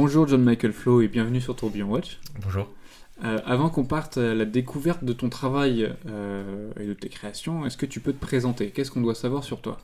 [0.00, 2.20] Bonjour John Michael Flo et bienvenue sur Tourbillon Watch.
[2.40, 2.72] Bonjour.
[3.24, 7.66] Euh, avant qu'on parte à la découverte de ton travail euh, et de tes créations,
[7.66, 8.70] est-ce que tu peux te présenter?
[8.70, 9.78] Qu'est-ce qu'on doit savoir sur toi?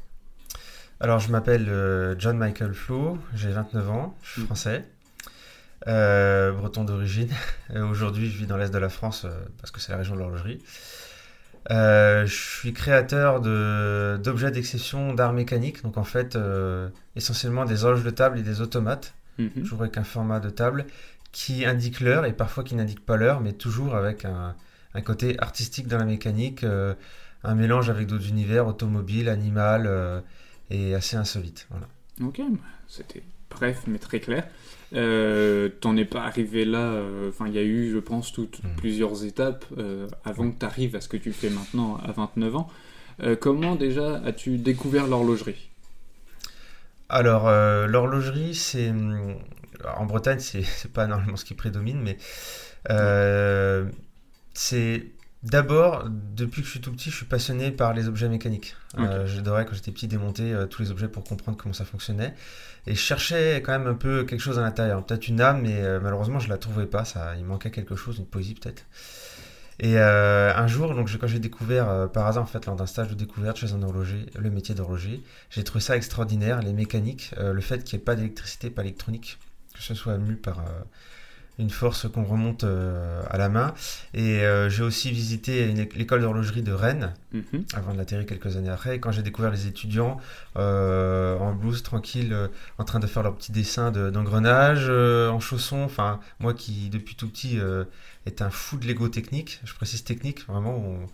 [1.00, 4.46] Alors, je m'appelle euh, John Michael Flo, j'ai 29 ans, je suis Mm.
[4.46, 4.84] français,
[5.84, 7.30] breton d'origine.
[7.90, 9.26] Aujourd'hui, je vis dans l'est de la France
[9.58, 10.60] parce que c'est la région de l'horlogerie.
[11.70, 16.38] Je suis créateur de- d'objets d'exception d'art mécanique, donc en fait,
[17.16, 19.50] essentiellement des horloges de table et des automates, Mhm.
[19.62, 20.86] toujours avec un format de table
[21.32, 24.54] qui indique l'heure et parfois qui n'indique pas l'heure, mais toujours avec un,
[24.94, 26.94] un côté artistique dans la mécanique, euh,
[27.42, 30.20] un mélange avec d'autres univers, automobile, animal euh,
[30.70, 31.66] et assez insolite.
[31.70, 31.88] Voilà.
[32.22, 34.46] Ok, bah, c'était bref mais très clair.
[34.92, 38.62] Euh, T'en es pas arrivé là, euh, enfin il y a eu je pense toutes,
[38.62, 38.76] Mm.
[38.76, 39.64] plusieurs étapes
[40.24, 42.68] avant que tu arrives à ce que tu fais maintenant à 29 ans.
[43.40, 45.70] Comment déjà as-tu découvert l'horlogerie?
[47.08, 48.90] Alors, euh, l'horlogerie, c'est.
[48.90, 49.36] hum,
[49.96, 52.16] En Bretagne, c'est pas normalement ce qui prédomine, mais
[52.90, 53.86] euh,
[54.54, 55.06] c'est.
[55.42, 58.76] D'abord, depuis que je suis tout petit, je suis passionné par les objets mécaniques.
[58.98, 62.34] Euh, J'adorais quand j'étais petit démonter tous les objets pour comprendre comment ça fonctionnait.
[62.86, 65.04] Et je cherchais quand même un peu quelque chose à l'intérieur.
[65.04, 67.04] Peut-être une âme, mais malheureusement, je la trouvais pas.
[67.04, 68.86] Ça, il manquait quelque chose, une poésie peut-être.
[69.80, 72.86] Et euh, un jour, donc quand j'ai découvert euh, par hasard en fait lors d'un
[72.86, 77.32] stage de découverte chez un horloger, le métier d'horloger, j'ai trouvé ça extraordinaire, les mécaniques,
[77.38, 79.38] euh, le fait qu'il n'y ait pas d'électricité, pas électronique,
[79.74, 80.64] que ce soit mu par
[81.58, 83.74] une force qu'on remonte euh, à la main.
[84.12, 87.64] Et euh, j'ai aussi visité l'école d'horlogerie de Rennes Mhm.
[87.74, 88.96] avant d'atterrir quelques années après.
[88.96, 90.18] Et quand j'ai découvert les étudiants
[90.56, 92.36] euh, en blouse, tranquille,
[92.78, 97.14] en train de faire leurs petits dessins de- d'engrenage, en chaussons, enfin, moi qui depuis
[97.16, 97.58] tout petit
[98.26, 101.06] est un fou de Lego technique, je précise technique, vraiment, on,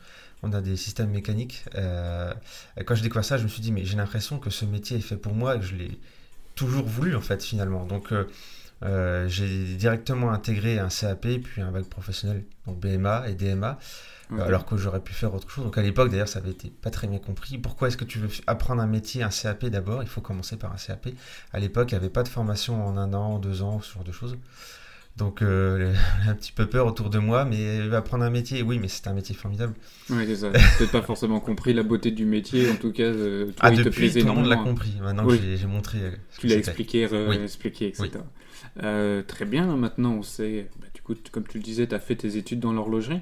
[0.42, 1.64] on a des systèmes mécaniques.
[1.74, 5.02] Quand j'ai découvert ça, je me suis dit, mais j'ai l'impression que ce métier est
[5.02, 5.98] fait pour moi et que je l'ai
[6.54, 7.84] toujours voulu en fait finalement.
[7.86, 8.12] Donc
[8.82, 13.78] euh, j'ai directement intégré un CAP puis un bac professionnel, donc BMA et DMA.
[14.32, 15.64] Euh, alors que j'aurais pu faire autre chose.
[15.64, 17.58] Donc à l'époque, d'ailleurs, ça avait été pas très bien compris.
[17.58, 20.04] Pourquoi est-ce que tu veux apprendre un métier, un CAP d'abord?
[20.04, 21.08] Il faut commencer par un CAP.
[21.52, 24.04] À l'époque, il n'y avait pas de formation en un an, deux ans, ce genre
[24.04, 24.36] de choses.
[25.16, 25.92] Donc euh,
[26.28, 29.14] un petit peu peur autour de moi, mais apprendre un métier, oui, mais c'est un
[29.14, 29.74] métier formidable.
[30.10, 30.50] Ouais, c'est ça.
[30.78, 33.78] Peut-être pas forcément compris la beauté du métier, en tout cas, euh, toi, Ah, il
[33.78, 34.74] te depuis, plaisait tout le monde l'a énormément.
[34.76, 34.94] compris.
[35.02, 35.40] Maintenant Oui.
[35.40, 35.98] que j'ai- montré.
[35.98, 37.36] euh, Tu l'as expliqué, Oui.
[37.36, 38.10] réexpliqué, etc.
[38.82, 42.00] Euh, très bien, maintenant on sait, bah, du coup, comme tu le disais, tu as
[42.00, 43.20] fait tes études dans l'horlogerie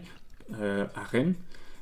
[0.61, 1.35] euh, à Rennes.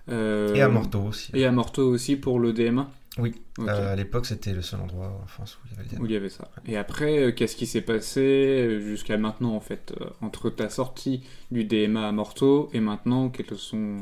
[0.08, 1.30] Euh, Et à Morteau aussi.
[1.34, 3.34] Et à Morteau aussi pour le DMA Oui.
[3.66, 6.12] À l'époque, c'était le seul endroit en France où il y avait le Où il
[6.12, 6.48] y avait ça.
[6.66, 12.06] Et après, qu'est-ce qui s'est passé jusqu'à maintenant, en fait, entre ta sortie du DMA
[12.06, 13.96] à Morteau et maintenant, quels sont...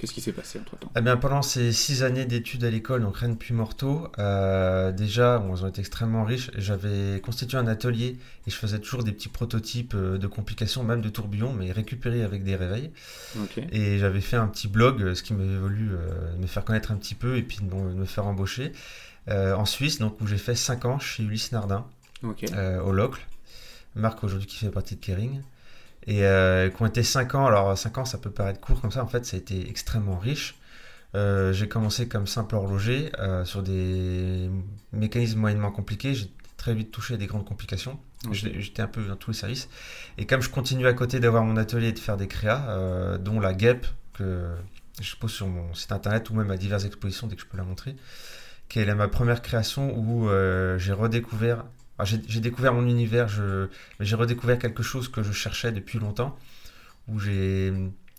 [0.00, 3.02] qu'est-ce qui s'est passé entre temps Eh bien, pendant ces six années d'études à l'école,
[3.02, 6.50] donc Rennes puis Morteau, euh, déjà, ont été extrêmement riches.
[6.56, 8.16] J'avais constitué un atelier
[8.46, 12.22] et je faisais toujours des petits prototypes euh, de complications, même de tourbillons, mais récupérés
[12.22, 12.90] avec des réveils.
[13.72, 16.92] Et j'avais fait un petit blog, euh, ce qui m'avait voulu euh, me faire connaître
[16.92, 18.72] un petit peu et puis bon, me faire embaucher.
[19.28, 21.86] Euh, en Suisse, donc où j'ai fait cinq ans chez Ulysse Nardin
[22.22, 23.20] au Locle,
[23.94, 25.42] marque aujourd'hui qui fait partie de Kering,
[26.06, 27.46] et euh, qui ont été 5 ans.
[27.46, 30.18] Alors 5 ans, ça peut paraître court comme ça, en fait, ça a été extrêmement
[30.18, 30.56] riche.
[31.14, 34.48] Euh, j'ai commencé comme simple horloger euh, sur des
[34.92, 36.14] mécanismes moyennement compliqués.
[36.14, 37.98] J'ai très vite touché à des grandes complications.
[38.32, 39.68] J'étais un peu dans tous les services.
[40.18, 43.18] Et comme je continue à côté d'avoir mon atelier et de faire des créas, euh,
[43.18, 44.50] dont la guêpe, que
[45.00, 47.56] je pose sur mon site internet ou même à diverses expositions dès que je peux
[47.56, 47.96] la montrer,
[48.68, 50.28] qui est ma première création où
[50.76, 51.64] j'ai redécouvert
[52.04, 53.28] J'ai j'ai découvert mon univers,
[54.00, 56.38] j'ai redécouvert quelque chose que je cherchais depuis longtemps,
[57.08, 57.72] où j'ai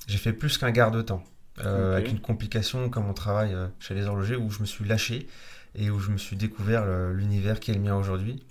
[0.07, 1.23] fait plus qu'un garde-temps,
[1.59, 4.85] euh, avec une complication comme mon travail euh, chez les horlogers, où je me suis
[4.85, 5.27] lâché
[5.75, 8.43] et où je me suis découvert l'univers qui est le mien aujourd'hui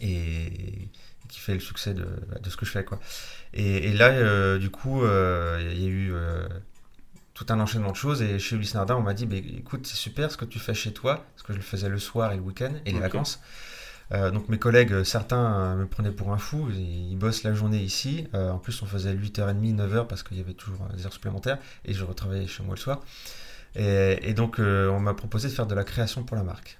[0.00, 0.88] et
[1.28, 2.06] qui fait le succès de,
[2.42, 2.84] de ce que je fais.
[2.84, 3.00] Quoi.
[3.54, 6.12] Et, et là, euh, du coup, euh, il y a eu
[7.34, 8.22] tout un enchaînement de choses.
[8.22, 10.74] Et chez Ulysse Nardin, on m'a dit bah, écoute, c'est super ce que tu fais
[10.74, 13.40] chez toi, parce que je le faisais le soir et le week-end et les vacances.
[14.12, 17.44] Euh, donc mes collègues, euh, certains euh, me prenaient pour un fou, ils, ils bossent
[17.44, 18.26] la journée ici.
[18.34, 21.58] Euh, en plus, on faisait 8h30, 9h parce qu'il y avait toujours des heures supplémentaires
[21.84, 23.00] et je retravaillais chez moi le soir.
[23.74, 26.78] Et, et donc, euh, on m'a proposé de faire de la création pour la marque.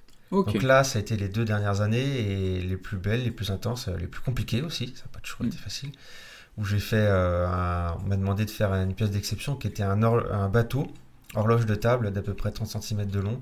[0.52, 1.98] Donc là, ça a été les deux dernières années
[2.56, 4.92] et les plus belles, les plus intenses, les plus compliquées aussi.
[4.96, 5.48] Ça n'a pas toujours Mm.
[5.48, 5.92] été facile.
[6.58, 10.48] Où j'ai fait, un- on m'a demandé de faire une pièce d'exception qui était un
[10.48, 10.86] bateau,
[11.34, 13.40] horloge de table d'à peu près 30 cm de long,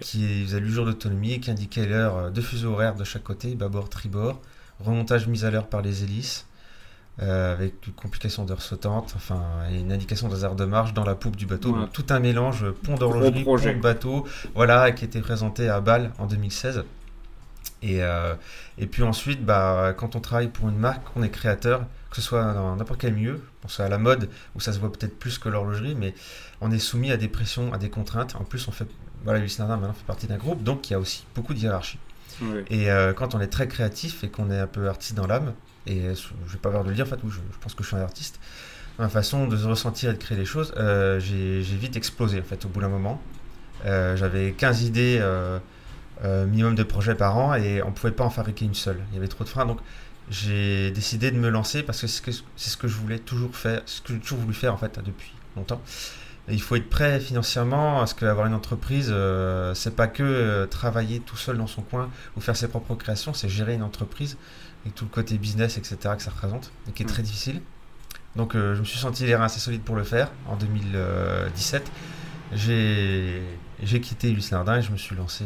[0.00, 3.22] qui faisait 8 jours d'autonomie et qui indiquait l'heure euh, de fuseaux horaires de chaque
[3.22, 4.40] côté, bâbord, tribord,
[4.80, 6.46] remontage mise à l'heure par les hélices,
[7.20, 11.04] euh, avec une complication d'heures sautantes, enfin, et une indication des heures de marche dans
[11.04, 11.72] la poupe du bateau.
[11.72, 16.12] Donc, tout un mélange, pont d'horlogerie, pont de bateau, voilà, qui était présenté à Bâle
[16.18, 16.84] en 2016.
[17.82, 18.00] Et,
[18.78, 22.22] et puis ensuite, bah, quand on travaille pour une marque, on est créateur, que ce
[22.22, 25.18] soit dans n'importe quel milieu, pour ça à la mode, où ça se voit peut-être
[25.18, 26.14] plus que l'horlogerie, mais
[26.62, 28.34] on est soumis à des pressions, à des contraintes.
[28.36, 28.86] En plus, on fait,
[29.24, 31.98] voilà, Luis maintenant fait partie d'un groupe, donc il y a aussi beaucoup de hiérarchie.
[32.70, 35.52] Et euh, quand on est très créatif et qu'on est un peu artiste dans l'âme,
[35.86, 37.88] et je vais pas avoir de le dire, en fait, je, je, pense que je
[37.88, 38.40] suis un artiste,
[38.98, 42.44] ma façon de se ressentir et de créer des choses, euh, j'ai vite explosé, en
[42.44, 43.20] fait, au bout d'un moment.
[43.84, 45.22] Euh, j'avais 15 idées
[46.24, 49.00] minimum de projets par an et on pouvait pas en fabriquer une seule.
[49.10, 49.78] Il y avait trop de freins, donc
[50.30, 54.00] j'ai décidé de me lancer parce que c'est ce que je voulais toujours faire, ce
[54.02, 55.80] que j'ai toujours voulu faire en fait depuis longtemps.
[56.48, 61.20] il faut être prêt financièrement parce qu'avoir une entreprise, euh, c'est pas que euh, travailler
[61.20, 64.36] tout seul dans son coin ou faire ses propres créations, c'est gérer une entreprise
[64.86, 65.96] et tout le côté business, etc.
[66.16, 67.62] que ça représente et qui est très difficile.
[68.36, 71.90] Donc euh, je me suis senti les reins assez solides pour le faire en 2017.
[72.54, 75.44] J'ai quitté Ulysse Nardin et je me suis lancé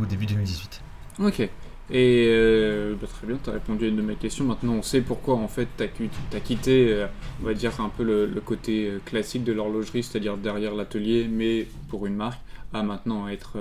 [0.00, 0.80] au début 2018.
[1.20, 1.48] Ok.
[1.90, 4.44] Et euh, bah, très bien, tu as répondu à une de mes questions.
[4.44, 7.06] Maintenant, on sait pourquoi en fait tu as, quitté, euh,
[7.42, 11.66] on va dire, un peu le, côté euh, classique de l'horlogerie, c'est-à-dire derrière l'atelier, mais
[11.88, 12.40] pour une marque,
[12.72, 13.58] à maintenant être,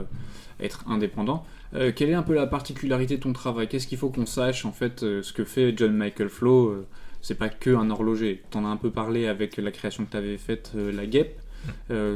[0.87, 1.45] indépendant.
[1.73, 3.67] quelle est un peu la particularité de ton travail?
[3.67, 6.83] Qu'est-ce qu'il faut qu'on sache en fait ce que fait John Michael Flow
[7.21, 8.41] C'est pas que un horloger.
[8.49, 11.39] Tu en as un peu parlé avec la création que tu avais faite, la guêpe.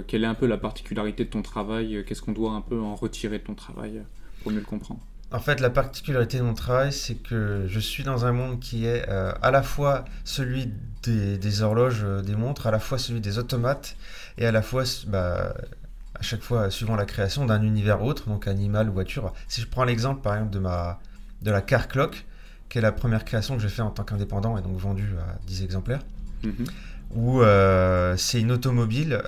[0.08, 2.04] quelle est un peu la particularité de ton travail?
[2.08, 4.02] Qu'est-ce qu'on doit un peu en retirer de ton travail
[4.42, 5.02] pour mieux le comprendre?
[5.32, 8.86] En fait, la particularité de mon travail, c'est que je suis dans un monde qui
[8.86, 10.72] est euh, à la fois celui
[11.04, 13.98] des, horloges, euh, des montres, à la fois celui des automates,
[14.38, 15.54] et à la fois, bah,
[16.16, 19.34] à chaque fois, suivant la création d'un univers autre, donc animal voiture.
[19.50, 21.00] Si je prends l'exemple, par exemple, de, ma,
[21.42, 22.26] de la Car Clock,
[22.70, 25.38] qui est la première création que j'ai fait en tant qu'indépendant et donc vendue à
[25.46, 26.02] 10 exemplaires,
[26.44, 26.68] mm-hmm.
[27.12, 29.22] où euh, c'est une automobile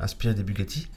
[0.00, 0.88] inspirée des Bugatti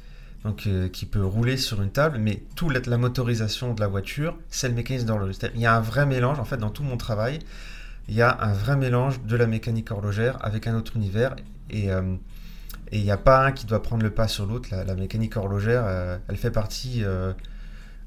[0.44, 4.38] donc euh, qui peut rouler sur une table, mais toute la, motorisation de la voiture,
[4.50, 5.36] c'est le mécanisme d'horloge.
[5.56, 7.40] Il y a un vrai mélange, en fait, dans tout mon travail,
[8.08, 11.36] il y a un vrai mélange de la mécanique horlogère avec un autre univers,
[11.70, 12.16] et euh,
[12.92, 14.70] il n'y a pas un qui doit prendre le pas sur l'autre.
[14.72, 17.04] La, mécanique horlogère, euh, elle fait partie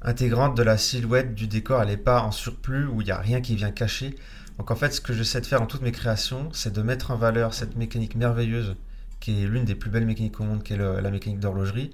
[0.01, 3.19] intégrante de la silhouette du décor, elle n'est pas en surplus où il n'y a
[3.19, 4.15] rien qui vient cacher.
[4.57, 7.11] Donc en fait, ce que j'essaie de faire dans toutes mes créations, c'est de mettre
[7.11, 8.75] en valeur cette mécanique merveilleuse
[9.21, 11.91] qui est l'une des plus belles mécaniques au monde, qui est la mécanique d'horlogerie,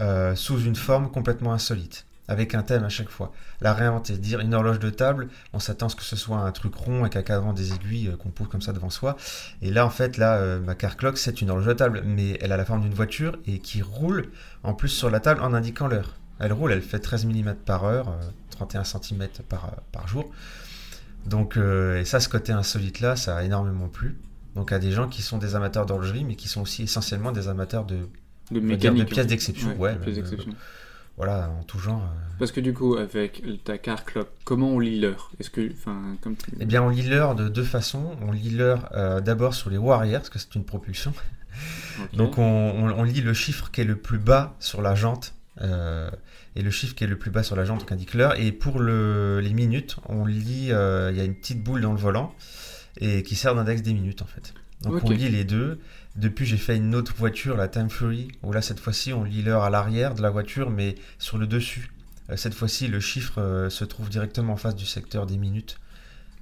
[0.00, 3.32] euh, sous une forme complètement insolite, avec un thème à chaque fois.
[3.60, 6.52] La réinventer, dire une horloge de table, on s'attend à ce que ce soit un
[6.52, 9.16] truc rond avec un cadran des aiguilles euh, qu'on pose comme ça devant soi.
[9.62, 12.38] Et là, en fait, là, euh, ma car clock, c'est une horloge de table, mais
[12.42, 14.30] elle a la forme d'une voiture et qui roule
[14.62, 16.14] en plus sur la table en indiquant l'heure.
[16.38, 18.16] Elle roule, elle fait 13 mm par heure,
[18.50, 20.30] 31 cm par, par jour.
[21.26, 24.16] Donc, et ça, ce côté insolite là, ça a énormément plu.
[24.58, 27.46] Donc à des gens qui sont des amateurs d'horlogerie, mais qui sont aussi essentiellement des
[27.46, 28.08] amateurs de,
[28.50, 29.76] de, mécanique, de pièces d'exception.
[29.78, 29.96] Ouais,
[31.16, 32.02] voilà, en tout genre.
[32.02, 32.34] Euh.
[32.40, 35.30] Parce que du coup, avec ta car clock, comment on lit l'heure?
[35.38, 38.16] Est-ce que, enfin, comme Eh bien, on lit l'heure de deux façons.
[38.20, 41.12] On lit l'heure euh, d'abord sur les roues arrière, parce que c'est une propulsion.
[42.14, 45.34] Donc, on, lit le chiffre qui est le plus bas sur la jante.
[45.60, 46.10] Euh,
[46.56, 48.36] et le chiffre qui est le plus bas sur la jante qui indique l'heure.
[48.40, 51.98] Et pour le, les minutes, on lit, il y a une petite boule dans le
[51.98, 52.34] volant
[52.98, 54.54] et qui sert d'index des minutes en fait.
[54.82, 55.80] Donc on lit les deux.
[56.16, 59.42] Depuis, j'ai fait une autre voiture, la Time Fury, où là, cette fois-ci, on lit
[59.42, 61.92] l'heure à l'arrière de la voiture, mais sur le dessus.
[62.30, 65.78] Euh, cette fois-ci, le chiffre euh, se trouve directement en face du secteur des minutes.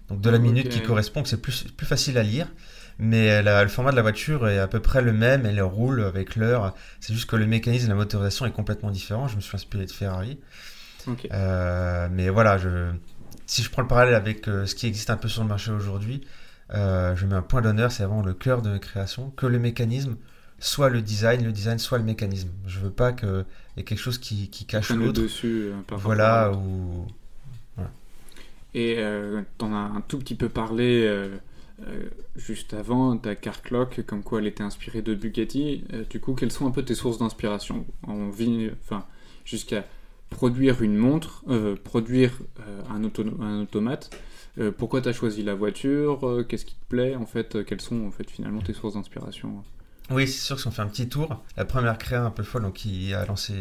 [0.08, 2.46] Donc de la minute qui correspond, c'est plus, plus facile à lire.
[2.98, 6.36] Mais le format de la voiture est à peu près le même, elle roule avec
[6.36, 6.75] l'heure.
[7.01, 9.27] C'est juste que le mécanisme et la motorisation est complètement différent.
[9.27, 10.39] Je me suis inspiré de Ferrari.
[11.32, 12.93] Euh, mais voilà, je,
[13.46, 16.22] si je prends le parallèle avec ce qui existe un peu sur le marché aujourd'hui,
[16.70, 20.17] je mets un point d'honneur, c'est vraiment le cœur de mes créations, que le mécanisme
[20.58, 22.51] soit le design, le design soit le mécanisme.
[22.67, 23.44] Je veux pas qu'il
[23.77, 25.20] y ait quelque chose qui, cache l'autre.
[25.20, 25.70] dessus.
[25.70, 27.06] Euh, voilà, ou...
[28.75, 31.11] Et euh, tu en as un tout petit peu parlé
[32.37, 35.85] juste avant, ta car clock, comme quoi elle était inspirée de Bugatti.
[36.11, 37.87] du coup, quelles sont un peu tes sources d'inspiration?
[38.06, 39.05] En enfin,
[39.44, 39.85] jusqu'à
[40.30, 41.44] produire une montre,
[41.84, 42.32] produire
[42.90, 44.10] un, un automate.
[44.58, 47.64] Euh, pourquoi tu as choisi la voiture euh, Qu'est-ce qui te plaît en fait euh,
[47.64, 49.62] Quelles sont en fait finalement tes sources d'inspiration
[50.10, 52.42] Oui, c'est sûr que si on fait un petit tour, la première créa un peu
[52.42, 53.52] folle donc, qui a lancé,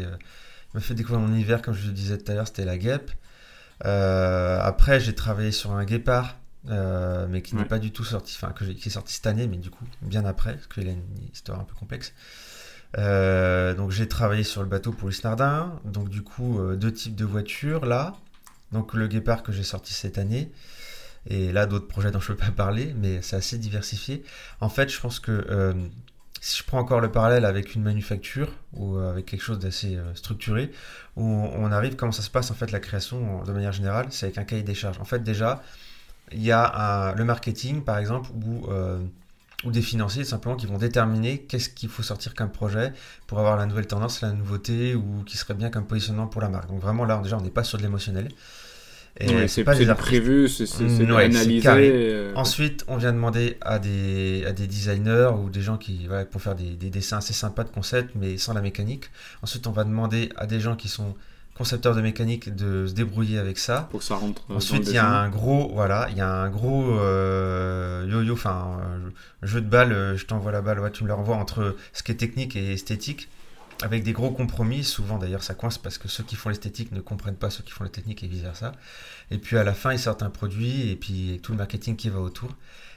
[0.74, 3.10] m'a fait découvrir mon univers comme je le disais tout à l'heure, c'était la guêpe.
[3.80, 8.88] après, j'ai travaillé sur un guépard, mais qui n'est pas du tout sorti, enfin qui
[8.88, 11.64] est sorti cette année, mais du coup bien après, parce qu'il a une histoire un
[11.64, 12.14] peu complexe.
[12.94, 17.84] Donc j'ai travaillé sur le bateau pour l'Isnardin, donc du coup deux types de voitures
[17.86, 18.14] là,
[18.72, 20.50] donc le guépard que j'ai sorti cette année,
[21.28, 24.22] et là d'autres projets dont je ne peux pas parler, mais c'est assez diversifié.
[24.60, 25.74] En fait, je pense que euh,
[26.40, 30.70] si je prends encore le parallèle avec une manufacture ou avec quelque chose d'assez structuré,
[31.16, 34.26] où on arrive, comment ça se passe en fait la création de manière générale, c'est
[34.26, 35.00] avec un cahier des charges.
[35.00, 35.62] En fait, déjà,
[36.32, 38.68] il y a le marketing, par exemple, où
[39.64, 42.92] ou des financiers simplement qui vont déterminer qu'est-ce qu'il faut sortir comme projet
[43.26, 46.48] pour avoir la nouvelle tendance, la nouveauté ou qui serait bien comme positionnement pour la
[46.48, 46.68] marque.
[46.68, 48.28] Donc vraiment là déjà on n'est pas sur de l'émotionnel.
[49.18, 50.66] Et c'est pas des prévu, c'est
[51.16, 51.66] analysé.
[51.66, 56.26] Euh, Ensuite, on vient demander à des, à des designers ou des gens qui voilà,
[56.26, 59.04] pour faire des, des dessins assez sympas de concept mais sans la mécanique.
[59.40, 61.14] Ensuite, on va demander à des gens qui sont
[61.56, 63.88] concepteur de mécanique de se débrouiller avec ça.
[63.90, 64.42] Pour que ça rentre.
[64.50, 68.78] Ensuite, il y a un gros, voilà, il y a un gros euh, yo-yo, enfin,
[69.42, 69.92] jeu de balle.
[69.92, 72.56] Euh, je t'envoie la balle, ouais, tu me la renvoies entre ce qui est technique
[72.56, 73.28] et esthétique,
[73.82, 74.84] avec des gros compromis.
[74.84, 77.72] Souvent, d'ailleurs, ça coince parce que ceux qui font l'esthétique ne comprennent pas ceux qui
[77.72, 78.72] font la technique et vice versa.
[79.30, 82.10] Et puis à la fin, ils sortent un produit et puis tout le marketing qui
[82.10, 82.50] va autour.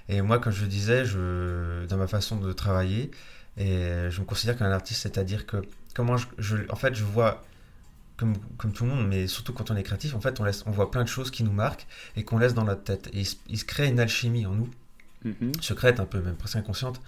[0.10, 3.12] Et moi, comme je le disais, je, dans ma façon de travailler,
[3.58, 5.58] et je me considère comme un artiste, c'est-à-dire que
[5.94, 7.44] comment je, en fait, je vois
[8.20, 10.64] comme, comme, tout le monde, mais surtout quand on est créatif, en fait, on, laisse,
[10.66, 13.10] on voit plein de choses qui nous marquent et qu'on laisse dans notre tête.
[13.14, 14.70] Et il, se crée une alchimie en nous,
[15.26, 15.62] mm-hmm.
[15.62, 17.02] secrète un peu, même presque inconsciente.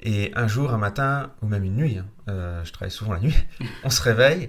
[0.00, 3.20] Et un jour, un matin, ou même une nuit, hein, euh, je travaille souvent la
[3.20, 3.34] nuit,
[3.84, 4.48] on se réveille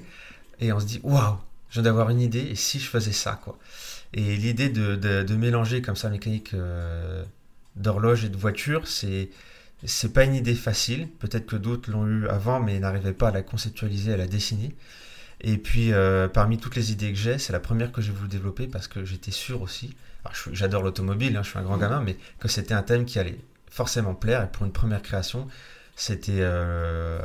[0.60, 1.38] et on se dit Waouh,
[1.70, 3.58] je viens d'avoir une idée, et si je faisais ça quoi
[4.14, 7.24] Et l'idée de, de, mélanger comme ça mécanique euh,
[7.76, 9.30] d'horloge et de voiture, c'est.
[9.86, 13.32] C'est pas une idée facile, peut-être que d'autres l'ont eu avant mais n'arrivaient pas à
[13.32, 14.76] la conceptualiser, à la dessiner.
[15.42, 18.28] Et puis, euh, parmi toutes les idées que j'ai, c'est la première que j'ai voulu
[18.28, 19.96] développer parce que j'étais sûr aussi,
[20.52, 21.82] j'adore l'automobile, hein, je suis un grand mm.
[21.82, 24.44] gamin, mais que c'était un thème qui allait forcément plaire.
[24.44, 25.48] Et pour une première création,
[25.96, 27.22] c'était euh,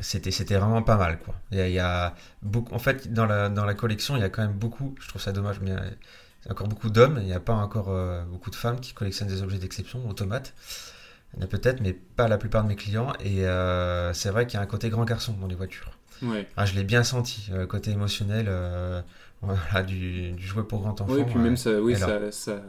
[0.00, 1.18] c'était c'était vraiment pas mal.
[1.18, 1.34] Quoi.
[1.52, 4.42] Il, y a, beaucoup, en fait, dans la, dans la collection, il y a quand
[4.42, 7.32] même beaucoup, je trouve ça dommage, mais il y a encore beaucoup d'hommes, il n'y
[7.32, 10.54] a pas encore euh, beaucoup de femmes qui collectionnent des objets d'exception, automates.
[11.36, 13.12] Il y en a peut-être, mais pas la plupart de mes clients.
[13.24, 13.44] Et
[14.14, 15.96] c'est vrai qu'il y a un côté grand garçon dans les voitures.
[16.56, 19.02] Ah, je l'ai bien senti, euh, côté émotionnel euh,
[19.86, 21.12] du, du, jouet pour grand enfant.
[21.12, 22.62] Oui, puis même ça, oui, ça, ça,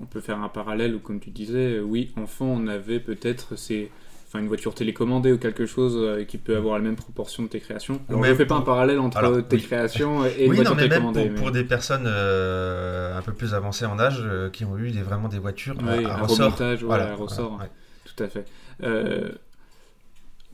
[0.00, 3.56] on peut faire un parallèle où, comme tu disais, euh, oui, enfant, on avait peut-être
[3.56, 3.90] ces
[4.30, 7.58] enfin une voiture télécommandée ou quelque chose qui peut avoir la même proportion de tes
[7.58, 8.00] créations.
[8.08, 11.24] Alors, je ne fais pas un parallèle entre tes créations et une voiture télécommandée.
[11.24, 14.22] Même pour, des personnes un peu plus avancées en âge
[14.52, 16.56] qui ont eu des, vraiment des voitures à, ressort.
[16.82, 17.60] voilà, ressort.
[18.04, 18.44] Tout à fait.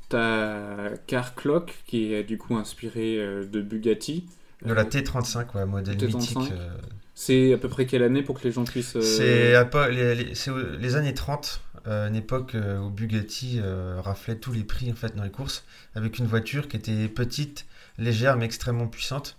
[0.09, 4.27] T'as Car Clock qui est du coup inspiré euh, de Bugatti.
[4.65, 6.37] De la T35, ouais, modèle mythique.
[6.53, 6.71] Euh.
[7.15, 8.97] C'est à peu près quelle année pour que les gens puissent.
[8.97, 10.33] Euh, c'est les,
[10.79, 13.61] les, années 30, une époque où Bugatti
[13.99, 15.65] raflait tous les prix en fait dans les courses,
[15.95, 17.67] avec une voiture qui était petite,
[17.99, 19.37] légère mais extrêmement puissante.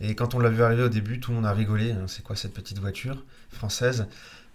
[0.00, 1.92] Et quand on l'a vu arriver au début, tout le monde a rigolé.
[1.92, 4.06] Hein, c'est quoi cette petite voiture française?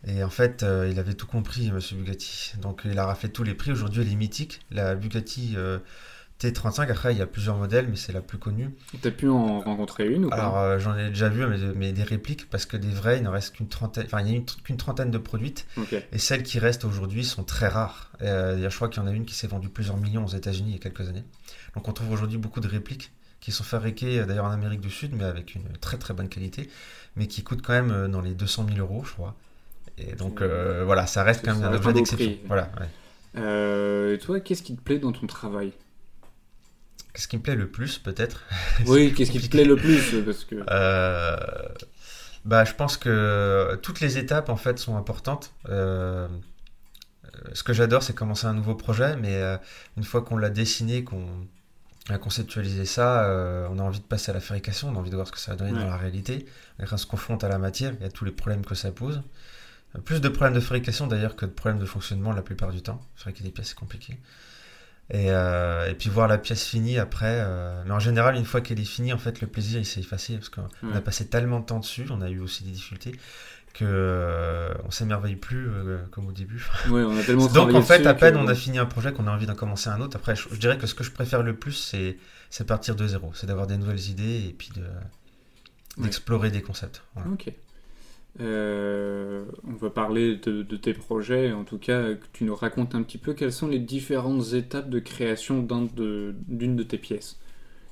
[0.08, 2.54] Et en fait, euh, il avait tout compris, Monsieur Bugatti.
[2.62, 3.72] Donc il a raflé tous les prix.
[3.72, 4.62] Aujourd'hui, elle est mythique.
[4.72, 5.80] La Bugatti euh,
[6.42, 8.70] T35, après, il y a plusieurs modèles, mais c'est la plus connue.
[9.02, 11.94] Tu as pu en rencontrer une ou pas Alors, euh, j'en ai déjà vu, mais,
[11.94, 14.06] des répliques, parce que des vrais, il n'en reste qu'une trentaine.
[14.06, 15.66] Enfin, il n'y a qu'une trentaine de produites.
[16.12, 18.12] Et celles qui restent aujourd'hui sont très rares.
[18.20, 20.74] je crois qu'il y en a une qui s'est vendue plusieurs millions aux États-Unis il
[20.74, 21.24] y a quelques années.
[21.76, 25.14] Donc, on trouve aujourd'hui beaucoup de répliques qui sont fabriquées d'ailleurs en Amérique du Sud,
[25.16, 26.70] mais avec une très très bonne qualité,
[27.16, 29.36] mais qui coûtent quand même dans les 200 000 euros, je crois.
[29.98, 32.34] Et donc euh, voilà, ça reste quand même un objet d'exception.
[32.48, 32.70] Voilà,
[33.38, 35.74] euh, et toi, qu'est-ce qui te plaît dans ton travail?
[37.16, 38.44] Qu'est-ce qui me plaît le plus, peut-être
[38.86, 40.56] Oui, qu'est-ce qui te plaît le plus parce que...
[40.70, 41.38] Euh,
[42.44, 45.54] bah, je pense que toutes les étapes en fait sont importantes.
[45.66, 46.28] ce
[47.64, 49.42] que j'adore, c'est commencer un nouveau projet, mais
[49.98, 51.26] une fois qu'on l'a dessiné, qu'on
[52.10, 53.26] a conceptualisé ça,
[53.72, 55.40] on a envie de passer à la fabrication, on a envie de voir ce que
[55.40, 56.46] ça va donner dans la réalité.
[56.80, 59.24] on se confronte à la matière et à tous les problèmes que ça pose.
[60.04, 63.02] Plus de problèmes de fabrication d'ailleurs que de problèmes de fonctionnement la plupart du temps.
[63.16, 64.18] Fabriquer des pièces, c'est compliqué.
[65.12, 67.40] Et, euh, et, puis voir la pièce finie après.
[67.40, 70.00] Euh, mais en général, une fois qu'elle est finie, en fait, le plaisir il s'est
[70.00, 73.14] effacé parce qu'on a passé tellement de temps dessus, on a eu aussi des difficultés
[73.74, 75.70] que euh, on s'émerveille plus
[76.12, 76.66] comme au début.
[76.90, 79.28] Ouais, on a tellement Donc en fait, à peine on a fini un projet qu'on
[79.28, 80.18] a envie d'en commencer un autre.
[80.18, 82.18] Après, je, dirais que ce que je préfère le plus, c'est
[82.50, 84.84] c'est partir de zéro, c'est d'avoir des nouvelles idées et puis de
[86.02, 87.04] d'explorer des concepts.
[87.32, 87.54] Ok.
[88.42, 93.04] Euh, on va parler de, tes projets, en tout cas, que tu nous racontes un
[93.04, 97.40] petit peu quelles sont les différentes étapes de création d'une de, tes pièces.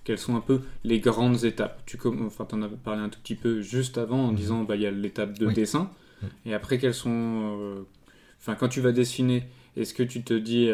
[0.04, 1.82] Quelles sont un peu les grandes étapes?
[1.86, 4.36] Tu enfin, en as parlé un tout petit peu juste avant en mhm.
[4.36, 5.90] disant bah, il y a l'étape de dessin.
[6.46, 7.58] Et après, quelles sont.
[7.60, 7.82] Euh,
[8.40, 9.44] enfin, quand tu vas dessiner,
[9.76, 10.72] est-ce que tu te dis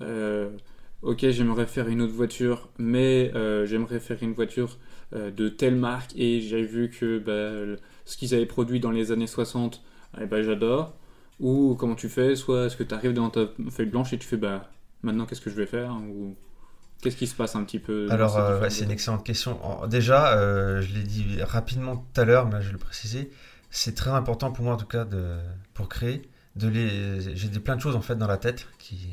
[0.00, 0.48] euh,
[1.02, 3.32] Ok, j'aimerais faire une autre voiture, mais
[3.66, 4.78] j'aimerais faire une voiture
[5.12, 7.18] de telle marque et j'ai vu que.
[7.18, 9.82] Bah, ce qu'ils avaient produit dans les années 60,
[10.20, 10.94] eh ben, j'adore.
[11.40, 14.26] Ou comment tu fais Soit est-ce que tu arrives dans ta feuille blanche et tu
[14.26, 14.70] fais bah
[15.02, 16.36] maintenant qu'est-ce que je vais faire ou
[17.00, 19.58] qu'est-ce qui se passe un petit peu Alors, euh, c'est une excellente question.
[19.88, 23.30] Déjà, euh, je l'ai dit rapidement tout à l'heure, mais je vais le préciser.
[23.70, 25.36] C'est très important pour moi, en tout cas, de,
[25.74, 26.22] pour créer.
[26.54, 27.34] De les...
[27.34, 29.08] J'ai des, plein de choses en fait dans la tête qui,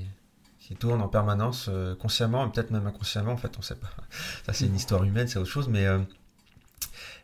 [0.60, 3.32] qui tournent en permanence, euh, consciemment et peut-être même inconsciemment.
[3.32, 3.90] En fait, on sait pas.
[4.46, 5.68] Ça, c'est une histoire humaine, c'est autre chose.
[5.68, 5.88] Mais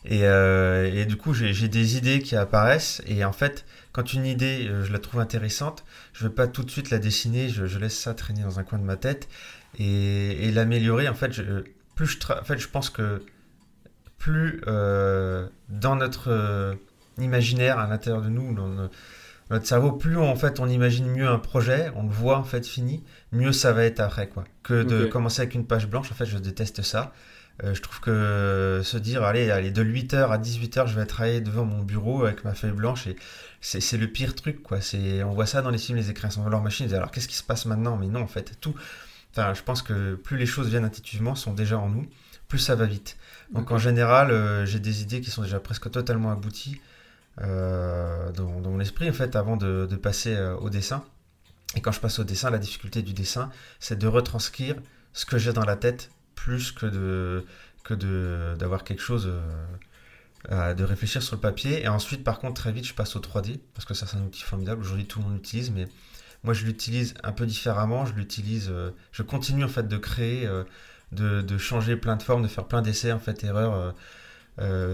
[0.05, 3.01] et, euh, et du coup, j'ai des idées qui apparaissent.
[3.07, 5.83] Et en fait, quand une idée, euh, je la trouve intéressante,
[6.13, 7.50] je vais pas tout de suite la dessiner.
[7.50, 9.27] Je, je laisse ça traîner dans un coin de ma tête
[9.79, 11.09] et, et l'améliorer.
[11.09, 11.63] En fait, je,
[11.95, 13.24] plus je, tra- en fait, je pense que
[14.17, 16.74] plus euh, dans notre euh,
[17.19, 18.89] imaginaire à l'intérieur de nous, dans no-
[19.51, 22.65] notre cerveau, plus en fait on imagine mieux un projet, on le voit en fait
[22.65, 24.43] fini, mieux ça va être après quoi.
[24.63, 27.13] Que de commencer avec une page blanche, en fait, je déteste ça.
[27.63, 31.41] Euh, je trouve que se dire, allez, allez, de 8h à 18h, je vais travailler
[31.41, 33.15] devant mon bureau avec ma feuille blanche, et
[33.62, 34.79] c'est le pire truc, quoi.
[35.25, 37.43] On voit ça dans les films, les écrans sont leur machine, alors qu'est-ce qui se
[37.43, 37.97] passe maintenant?
[37.97, 38.75] Mais non, en fait, tout,
[39.31, 42.07] enfin, je pense que plus les choses viennent intuitivement, sont déjà en nous,
[42.47, 43.17] plus ça va vite.
[43.53, 46.81] Donc en général, euh, j'ai des idées qui sont déjà presque totalement abouties
[47.41, 51.03] euh, dans, dans mon esprit, en fait, avant de, de passer euh, au dessin.
[51.75, 54.75] Et quand je passe au dessin, la difficulté du dessin, c'est de retranscrire
[55.13, 57.44] ce que j'ai dans la tête plus que de
[57.84, 59.30] que de d'avoir quelque chose
[60.51, 61.82] euh, de réfléchir sur le papier.
[61.84, 64.22] Et ensuite par contre très vite je passe au 3D parce que ça c'est un
[64.24, 64.82] outil formidable.
[64.82, 65.88] Aujourd'hui tout le monde l'utilise mais
[66.44, 68.06] moi je l'utilise un peu différemment.
[68.06, 70.63] Je l'utilise euh, je continue en fait de créer euh,
[71.12, 73.94] de, de changer plein de formes de faire plein d'essais en fait erreurs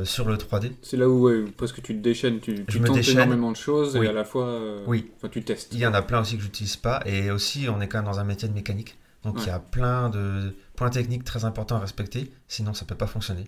[0.04, 3.08] sur le 3D C'est là où, ouais, parce que tu te déchaînes, tu, tu tentes
[3.08, 4.08] énormément de choses Oui.
[4.08, 5.12] et à la fois, Oui.
[5.32, 5.70] tu testes.
[5.72, 7.00] Il y en a plein aussi que j'utilise pas.
[7.06, 9.60] Et aussi on est quand même dans un métier de mécanique donc il y a
[9.60, 12.32] plein de points techniques très importants à respecter.
[12.48, 13.46] Sinon ça peut pas fonctionner.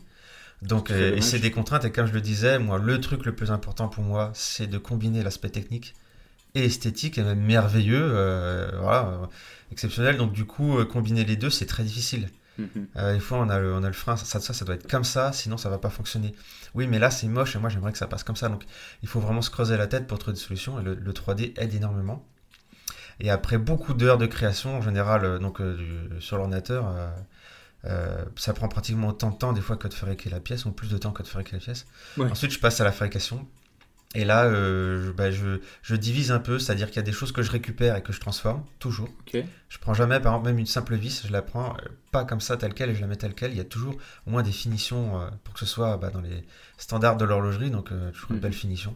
[0.61, 1.85] Donc euh, et c'est des contraintes.
[1.85, 4.77] Et comme je le disais moi le truc le plus important pour moi c'est de
[4.77, 5.93] combiner l'aspect technique
[6.55, 9.25] et esthétique et même merveilleux euh, voilà euh,
[9.71, 10.17] exceptionnel.
[10.17, 12.29] Donc du coup euh, combiner les deux c'est très difficile.
[12.97, 14.87] Euh, des fois, on a le, on a le frein, ça, ça, ça doit être
[14.87, 16.35] comme ça, sinon ça va pas fonctionner.
[16.75, 17.55] Oui, mais là, c'est moche.
[17.55, 18.47] Et moi, j'aimerais que ça passe comme ça.
[18.49, 18.63] Donc,
[19.01, 20.79] il faut vraiment se creuser la tête pour trouver des solutions.
[20.79, 22.23] Et le, le 3D aide énormément.
[23.23, 26.85] Et après beaucoup d'heures de création, en général, euh, donc euh, du- sur l'ordinateur,
[27.85, 30.71] euh, ça prend pratiquement autant de temps des fois que de fabriquer la pièce, ou
[30.71, 31.85] plus de temps que de fabriquer la pièce.
[32.17, 32.29] Ouais.
[32.29, 33.47] Ensuite, je passe à la fabrication.
[34.15, 37.11] Et là, euh, je, bah, je, je divise un peu, c'est-à-dire qu'il y a des
[37.11, 39.09] choses que je récupère et que je transforme, toujours.
[39.21, 39.43] Ok.
[39.69, 41.75] Je prends jamais, par exemple, même une simple vis, je la prends
[42.11, 43.51] pas comme ça, telle quelle, et je la mets telle quelle.
[43.51, 43.95] Il y a toujours
[44.27, 46.45] au moins des finitions euh, pour que ce soit bah, dans les
[46.77, 48.41] standards de l'horlogerie, donc toujours une Mhm.
[48.41, 48.95] belle finition.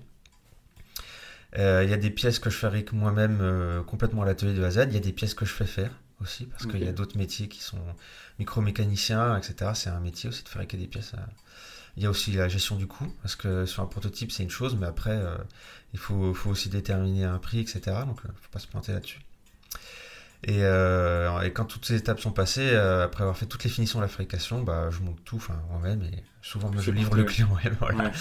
[1.57, 4.63] Euh, Il y a des pièces que je fabrique moi-même euh, complètement à l'atelier de
[4.63, 4.85] A à Z.
[4.89, 7.17] Il y a des pièces que je fais faire aussi, parce qu'il y a d'autres
[7.17, 7.79] métiers qui sont
[8.39, 9.71] micromécaniciens, etc.
[9.75, 11.13] C'est un métier aussi de fabriquer des pièces.
[11.13, 11.21] euh.
[11.95, 14.51] Il y a aussi la gestion du coût, parce que sur un prototype, c'est une
[14.51, 15.35] chose, mais après, euh,
[15.93, 17.79] il faut, faut aussi déterminer un prix, etc.
[18.05, 19.19] Donc, il ne faut pas se planter là-dessus.
[20.43, 23.71] Et, euh, et quand toutes ces étapes sont passées, euh, après avoir fait toutes les
[23.71, 27.49] finitions de la fabrication, bah, je monte tout moi-même et souvent je livre le client.
[27.65, 28.03] et voilà.
[28.05, 28.11] Ouais.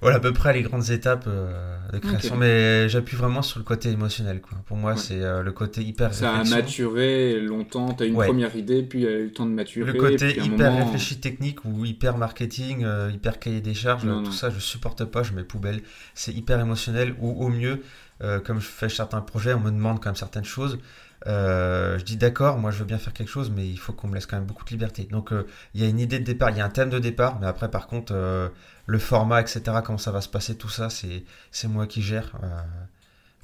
[0.00, 2.36] Voilà à peu près les grandes étapes euh, de création.
[2.36, 4.40] Mais j'appuie vraiment sur le côté émotionnel.
[4.40, 4.58] Quoi.
[4.66, 4.96] Pour moi, Ouais.
[4.98, 8.26] c'est euh, le côté hyper Ça a maturé longtemps, tu as une Ouais.
[8.26, 9.92] première idée, puis il y a eu le temps de maturer.
[9.92, 14.04] Le côté puis hyper moment- réfléchi technique ou hyper marketing, euh, hyper cahier des charges,
[14.04, 14.32] Non, tout non.
[14.32, 15.82] ça, je supporte pas, je mets poubelle.
[16.14, 17.82] C'est hyper émotionnel ou au mieux,
[18.22, 20.78] euh, comme je fais certains projets, on me demande quand même certaines choses.
[21.26, 24.08] Euh, je dis d'accord, moi je veux bien faire quelque chose, mais il faut qu'on
[24.08, 25.06] me laisse quand même beaucoup de liberté.
[25.10, 26.98] Donc euh, il y a une idée de départ, il y a un thème de
[26.98, 28.48] départ, mais après par contre euh,
[28.90, 31.22] le format, etc., comment ça va se passer, tout ça, c'est
[31.52, 32.32] c'est moi qui gère.
[32.42, 32.46] Euh,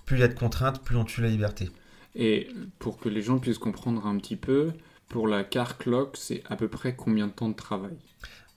[0.04, 1.70] plus il y a de contraintes, plus on tue la liberté.
[2.16, 2.48] Et
[2.80, 4.72] pour que les gens puissent comprendre un petit peu,
[5.08, 7.96] pour la car clock, c'est à peu près combien de temps de travail?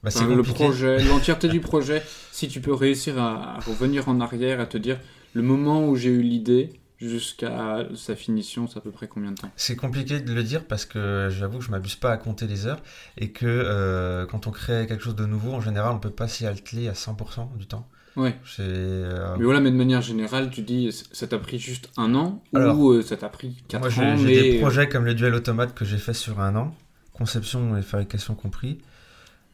[0.01, 4.19] Bah, Enfin, Le projet, l'entièreté du projet, si tu peux réussir à, à revenir en
[4.19, 4.99] arrière, à te dire
[5.33, 9.37] le moment où j'ai eu l'idée jusqu'à sa finition, c'est à peu près combien de
[9.37, 9.51] temps?
[9.55, 12.67] C'est compliqué de le dire parce que j'avoue que je m'abuse pas à compter les
[12.67, 12.81] heures
[13.17, 16.27] et que euh, quand on crée quelque chose de nouveau, en général, on peut pas
[16.27, 17.87] s'y atteler à 100% du temps.
[18.15, 18.35] Ouais.
[18.59, 22.43] Euh, Mais voilà, mais de manière générale, tu dis ça t'a pris juste un an
[22.53, 24.51] Alors, ou euh, ça t'a pris 4 moi, ans j'ai mais...
[24.53, 26.75] des projets comme le duel automate que j'ai fait sur un an,
[27.13, 28.79] conception et fabrication compris.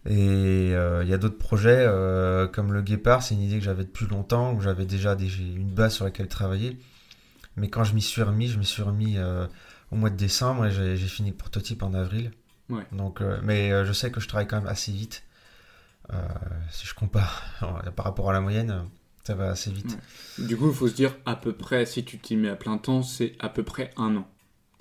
[0.07, 3.63] Et euh, il y a d'autres projets euh, comme le guépard, c'est une idée que
[3.63, 6.77] j'avais depuis longtemps, où j'avais déjà des, une base sur laquelle travailler.
[7.57, 9.47] Mais quand je m'y suis remis, je m'y suis remis euh,
[9.91, 12.31] au mois de décembre et j'ai fini le prototype en avril.
[12.69, 12.83] Ouais.
[12.91, 15.23] Donc, euh, mais euh, je sais que je travaille quand même assez vite.
[16.69, 17.43] Si je compare
[17.95, 18.83] par rapport à la moyenne,
[19.23, 19.97] ça va assez vite.
[20.37, 22.77] Du coup, il faut se dire à peu près, si tu t'y mets à plein
[22.77, 24.27] temps, c'est à peu près un an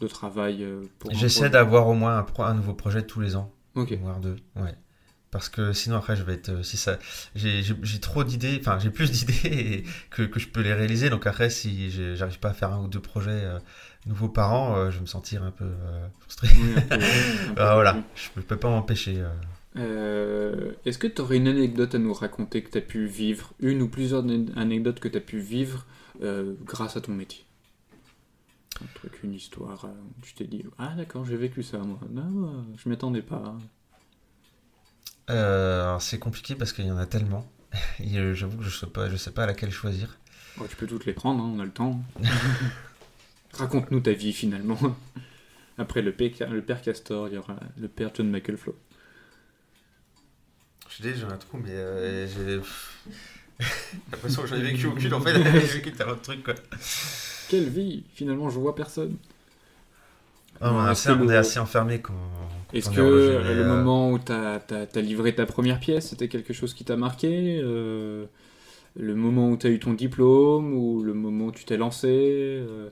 [0.01, 0.67] de travail
[0.99, 3.93] pour J'essaie d'avoir au moins un, pro- un nouveau projet tous les ans, Ok.
[4.01, 4.37] voire deux.
[4.57, 4.75] Ouais.
[5.35, 6.97] Parce que sinon après je vais être si ça
[7.35, 11.11] j'ai trop d'idées enfin j'ai plus d'idées que, que, je peux les réaliser.
[11.11, 13.42] Donc après si j'arrive pas à faire un ou deux projets
[14.07, 15.66] nouveaux par an je vais me sentir un peu
[16.20, 16.47] frustré.
[17.57, 17.97] Voilà.
[18.14, 19.25] je, peux pas m'empêcher
[19.77, 23.55] est-ce que tu aurais une anecdote à nous raconter que tu as pu vivre?
[23.59, 25.85] Une ou plusieurs anecdotes que tu as pu vivre
[26.64, 27.44] grâce à ton métier?
[28.81, 29.88] Un truc, une histoire,
[30.23, 31.99] tu t'es dit, ah d'accord, j'ai vécu ça moi.
[32.09, 33.57] Non, je m'attendais pas.
[35.31, 37.51] Euh, c'est compliqué parce qu'il y en a tellement.
[38.01, 40.19] J'avoue que je sais pas, je sais pas à laquelle choisir.
[40.61, 42.01] Oh, tu peux toutes les prendre, hein, on a le temps.
[43.55, 44.79] Raconte-nous ta vie finalement.
[45.79, 48.77] Après le père, le père Castor, il y aura le père John McElflow.
[50.91, 52.61] Je dis, j'ai un trou, mais euh, j'ai
[54.13, 55.35] l'impression que j'en ai vécu aucune en fait.
[55.35, 56.55] j'ai vécu tellement de trucs quoi.
[57.49, 59.17] Quelle vie Finalement, je vois personne.
[60.61, 60.87] Ah, on,
[61.29, 62.14] est assez, enfermé quand.
[62.73, 66.85] Est-ce que le moment où tu as, livré ta première pièce, c'était quelque chose qui
[66.85, 68.27] t'a marqué euh,
[68.97, 72.09] Le moment où tu as eu ton diplôme Ou le moment où tu t'es lancé
[72.09, 72.90] euh,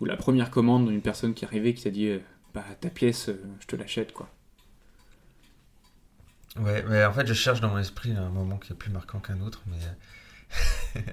[0.00, 2.18] Ou la première commande d'une personne qui est arrivée qui t'a dit euh,
[2.54, 3.30] Bah, ta pièce,
[3.60, 4.28] je te l'achète, quoi?
[6.60, 9.20] Ouais, mais en fait, je cherche dans mon esprit un moment qui est plus marquant
[9.20, 9.76] qu'un autre, mais.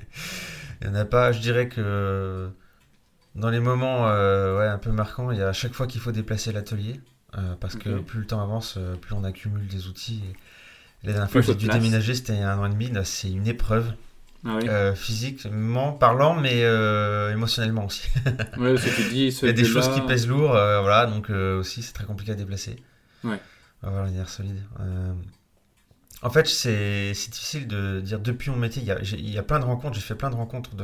[0.82, 2.50] Il n'y en a pas, je dirais que
[3.36, 6.02] dans les moments euh, ouais, un peu marquants, il y a à chaque fois qu'il
[6.02, 7.00] faut déplacer l'atelier.
[7.38, 10.24] Euh, parce que plus le temps avance, euh, plus on accumule des outils.
[11.04, 12.70] Et la dernière fois que j'ai dû déménager, c'était il y a un an et
[12.70, 12.90] demi.
[13.04, 13.92] C'est une épreuve.
[14.48, 16.60] Ah physiquement parlant, mais
[17.32, 18.08] émotionnellement aussi.
[18.58, 21.32] ouais, ce que tu dis, il y a des choses qui pèsent lourd, voilà, donc
[21.32, 22.76] aussi c'est très compliqué à déplacer.
[23.24, 23.40] Ouais.
[23.82, 24.62] Avoir une solide.
[26.22, 28.84] En fait, c'est difficile de dire depuis mon métier.
[28.84, 29.96] Il y a, il y a plein de rencontres.
[29.96, 30.76] J'ai fait plein de rencontres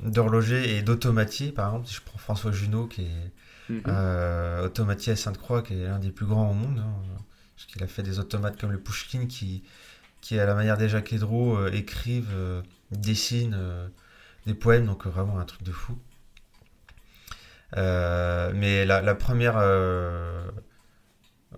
[0.00, 1.52] d'horlogers et d'automatiers.
[1.52, 3.82] Par exemple, si je prends François Junot, qui est mhm.
[3.88, 6.78] euh, automatier à Sainte-Croix, qui est l'un des plus grands au monde.
[6.78, 7.22] Hein,
[7.56, 9.62] parce qu'il a fait des automates comme le Pushkin, qui,
[10.20, 13.58] qui à la manière des Jacques Hédro, euh, écrivent, euh, dessinent
[14.46, 14.86] des poèmes.
[14.86, 15.98] Donc vraiment un truc de fou.
[17.74, 19.58] mais la, la première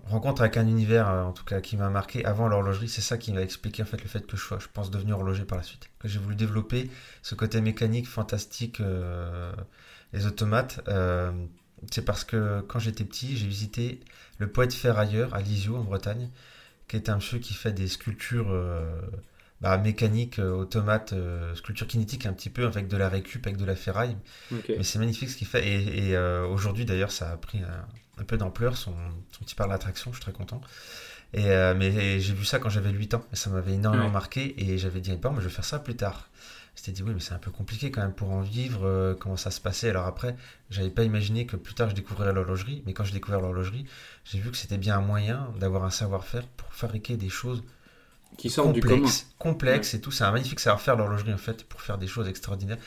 [0.05, 2.89] rencontre avec un univers, euh, en tout cas, qui m'a marqué avant l'horlogerie.
[2.89, 5.13] C'est ça qui m'a expliqué en fait le fait que je sois, je pense, devenu
[5.13, 5.89] horloger par la suite.
[5.99, 6.89] Que j'ai voulu développer
[7.21, 9.53] ce côté mécanique fantastique, euh,
[10.13, 10.81] les automates.
[10.87, 11.31] Euh,
[11.91, 13.99] c'est parce que quand j'étais petit, j'ai visité
[14.37, 16.29] le poète ferrailleur à Lisieux en Bretagne,
[16.87, 18.51] qui est un monsieur qui fait des sculptures
[19.61, 21.13] bah, mécaniques, automates,
[21.53, 24.17] sculptures kinétiques un petit peu avec de la récup, avec de la ferraille.
[24.51, 25.67] Mais c'est magnifique ce qu'il fait.
[25.67, 27.85] Et, aujourd'hui d'ailleurs, ça a pris un
[28.17, 28.93] un peu d'ampleur, son,
[29.39, 30.61] petit par l'attraction, je suis très content.
[31.33, 34.55] Et, euh, mais j'ai vu ça quand j'avais 8 ans, et ça m'avait énormément marqué,
[34.57, 36.29] et j'avais dit, bon, mais je vais faire ça plus tard.
[36.75, 39.37] C'était dit, oui, mais c'est un peu compliqué quand même pour en vivre, euh, comment
[39.37, 39.89] ça se passait.
[39.89, 40.35] Alors après,
[40.69, 43.85] j'avais pas imaginé que plus tard je découvrirais l'horlogerie, mais quand j'ai découvert l'horlogerie,
[44.25, 47.63] j'ai vu que c'était bien un moyen d'avoir un savoir-faire pour fabriquer des choses
[48.37, 49.07] qui sortent du commun.
[49.39, 50.11] complexes et tout.
[50.11, 52.79] C'est un magnifique savoir-faire l'horlogerie en fait, pour faire des choses extraordinaires.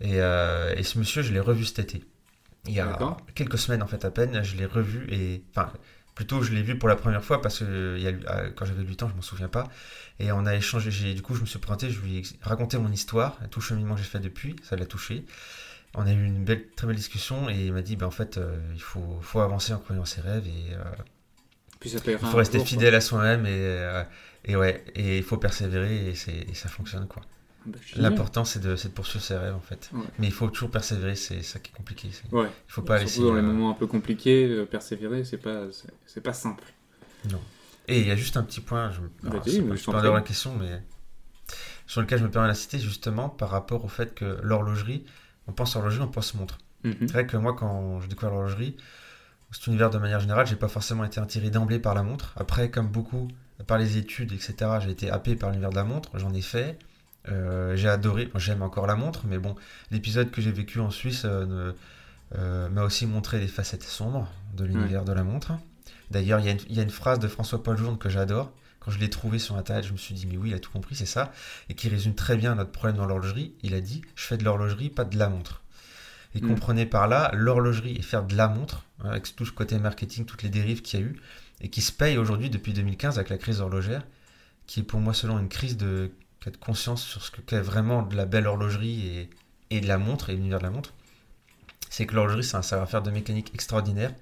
[0.00, 2.04] Et, euh, et ce monsieur, je l'ai revu cet été
[2.66, 2.98] il y a
[3.34, 5.72] quelques semaines en fait à peine, je l'ai revu et enfin
[6.14, 8.64] plutôt je l'ai vu pour la première fois parce que il y a, euh, quand
[8.64, 9.68] j'avais 8 ans, je m'en souviens pas
[10.18, 12.90] et on a échangé, du coup je me suis présenté, je lui ai raconté mon
[12.92, 15.24] histoire, tout le cheminement que j'ai fait depuis, ça l'a touché.
[15.94, 18.38] On a eu une belle, très belle discussion et il m'a dit ben en fait
[18.38, 20.82] euh, il faut, faut avancer en croyant ses rêves et euh,
[21.80, 24.02] Puis ça il faut rester fidèle à soi-même et,
[24.44, 27.22] et ouais et il faut persévérer et, et ça fonctionne quoi.
[27.66, 29.90] Bah, L'important, c'est de, de, poursuivre ses rêves, en fait.
[30.18, 32.08] Mais il faut toujours persévérer, c'est ça qui est compliqué.
[32.32, 32.48] Ouais.
[32.68, 35.66] Il faut pas Surtout dans les euh, moments un peu compliqués, euh, persévérer, c'est pas,
[36.06, 36.64] c'est pas simple.
[37.30, 37.40] Non.
[37.88, 40.82] Et il y a juste un petit point, je, bah, je peux la question, mais
[41.86, 45.04] sur lequel je me permets de la citer, justement, par rapport au fait que l'horlogerie,
[45.46, 46.58] on pense horlogerie, on pense montre.
[46.84, 46.96] Mhm.
[47.00, 48.76] C'est vrai que moi, quand je découvre l'horlogerie,
[49.50, 52.32] cet univers de manière générale, j'ai pas forcément été attiré d'emblée par la montre.
[52.36, 53.28] Après, comme beaucoup,
[53.66, 56.78] par les études, etc., j'ai été happé par l'univers de la montre, j'en ai fait.
[57.28, 59.54] Euh, j'ai adoré, j'aime encore la montre, mais bon,
[59.90, 61.72] l'épisode que j'ai vécu en Suisse euh,
[62.36, 65.52] euh, m'a aussi montré des facettes sombres de l'univers de la montre.
[66.10, 68.52] D'ailleurs, il y, y, a une phrase de François-Paul Journe que j'adore.
[68.80, 70.70] Quand je l'ai trouvé sur Internet, je me suis dit, mais oui, il a tout
[70.70, 71.32] compris, c'est ça.
[71.70, 73.54] Et qui résume très bien notre problème dans l'horlogerie.
[73.62, 75.62] Il a dit, je fais de l'horlogerie, pas de la montre.
[76.34, 76.48] Et mm.
[76.48, 80.26] comprenez par là, l'horlogerie et faire de la montre, hein, avec tout ce côté marketing,
[80.26, 81.16] toutes les dérives qu'il y a eu,
[81.62, 84.02] et qui se paye aujourd'hui depuis 2015 avec la crise horlogère,
[84.66, 86.10] qui est pour moi selon une crise de
[86.50, 89.30] conscience sur ce qu'est vraiment de la belle horlogerie et,
[89.70, 90.94] et de la montre et l'univers de la montre,
[91.90, 94.12] c'est que l'horlogerie, c'est un savoir-faire de mécanique extraordinaire.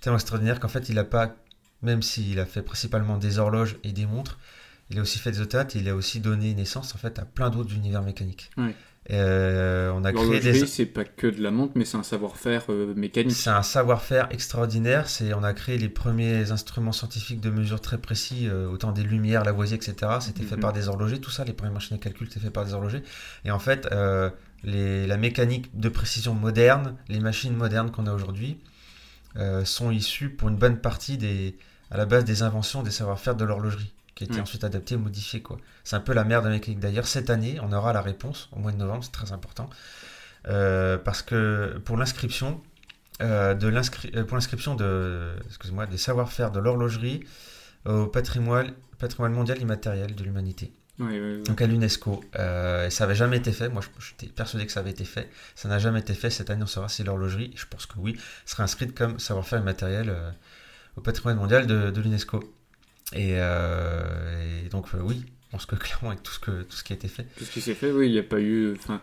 [0.00, 1.34] Tellement extraordinaire qu'en fait, il n'a pas,
[1.82, 4.38] même s'il a fait principalement des horloges et des montres,
[4.90, 7.50] il a aussi fait des automates, il a aussi donné naissance en fait à plein
[7.50, 8.50] d'autres univers mécaniques.
[9.10, 10.66] Euh, on a créé des...
[10.66, 13.32] c'est pas que de la montre, mais c'est un savoir-faire euh, mécanique.
[13.32, 15.08] C'est un savoir-faire extraordinaire.
[15.08, 19.02] C'est, on a créé les premiers instruments scientifiques de mesure très précis, euh, autant des
[19.02, 19.94] lumières, Lavoisier, etc.
[20.20, 20.60] C'était fait Mhm.
[20.60, 21.20] par des horlogers.
[21.20, 23.02] Tout ça, les premières machines à calcul, c'était fait par des horlogers.
[23.46, 24.28] Et en fait, euh,
[24.62, 28.58] les, la mécanique de précision moderne, les machines modernes qu'on a aujourd'hui,
[29.64, 31.56] sont issues pour une bonne partie des,
[31.92, 34.40] à la base des inventions, des savoir-faire de l'horlogerie, qui étaient Ouais.
[34.40, 35.42] ensuite adaptés et modifiés.
[35.42, 35.58] Quoi.
[35.84, 36.80] C'est un peu la mère de la mécanique.
[36.80, 39.70] D'ailleurs, cette année, on aura la réponse au mois de novembre, c'est très important.
[40.48, 42.60] Euh, parce que pour l'inscription,
[43.22, 47.24] euh, de l'inscri- euh, pour l'inscription de, excuse-moi, des savoir-faire de l'horlogerie
[47.84, 51.42] au patrimoine, patrimoine mondial immatériel de l'humanité, ouais, ouais.
[51.44, 52.24] donc à l'UNESCO.
[52.40, 53.68] Euh, et ça n'avait jamais été fait.
[53.68, 55.30] Moi, je- j'étais persuadé que ça avait été fait.
[55.54, 56.30] Ça n'a jamais été fait.
[56.30, 60.12] Cette année, on saura si l'horlogerie, je pense que oui, sera inscrite comme savoir-faire immatériel
[60.96, 62.52] au patrimoine mondial de, de l'UNESCO.
[63.14, 66.76] Et, euh, et donc, euh, oui, je pense que clairement, avec tout ce, que, tout
[66.76, 67.26] ce qui a été fait.
[67.36, 68.72] Tout ce qui s'est fait, oui, il n'y a pas eu.
[68.74, 69.00] Enfin,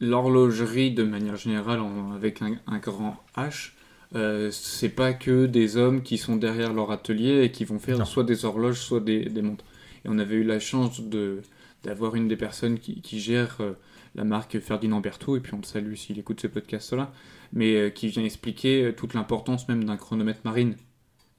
[0.00, 3.70] l'horlogerie, de manière générale, en- avec un, un grand H,
[4.14, 7.98] euh, c'est pas que des hommes qui sont derrière leur atelier et qui vont faire
[7.98, 8.04] Non.
[8.04, 9.64] soit des horloges, soit des, des montres.
[10.04, 11.42] Et on avait eu la chance de
[11.84, 13.72] d'avoir une des personnes qui, qui gère euh,
[14.14, 17.12] la marque Ferdinand Berthaud, et puis on le salue s'il écoute ce podcast-là,
[17.52, 20.76] mais euh, qui vient expliquer toute l'importance même d'un chronomètre marine.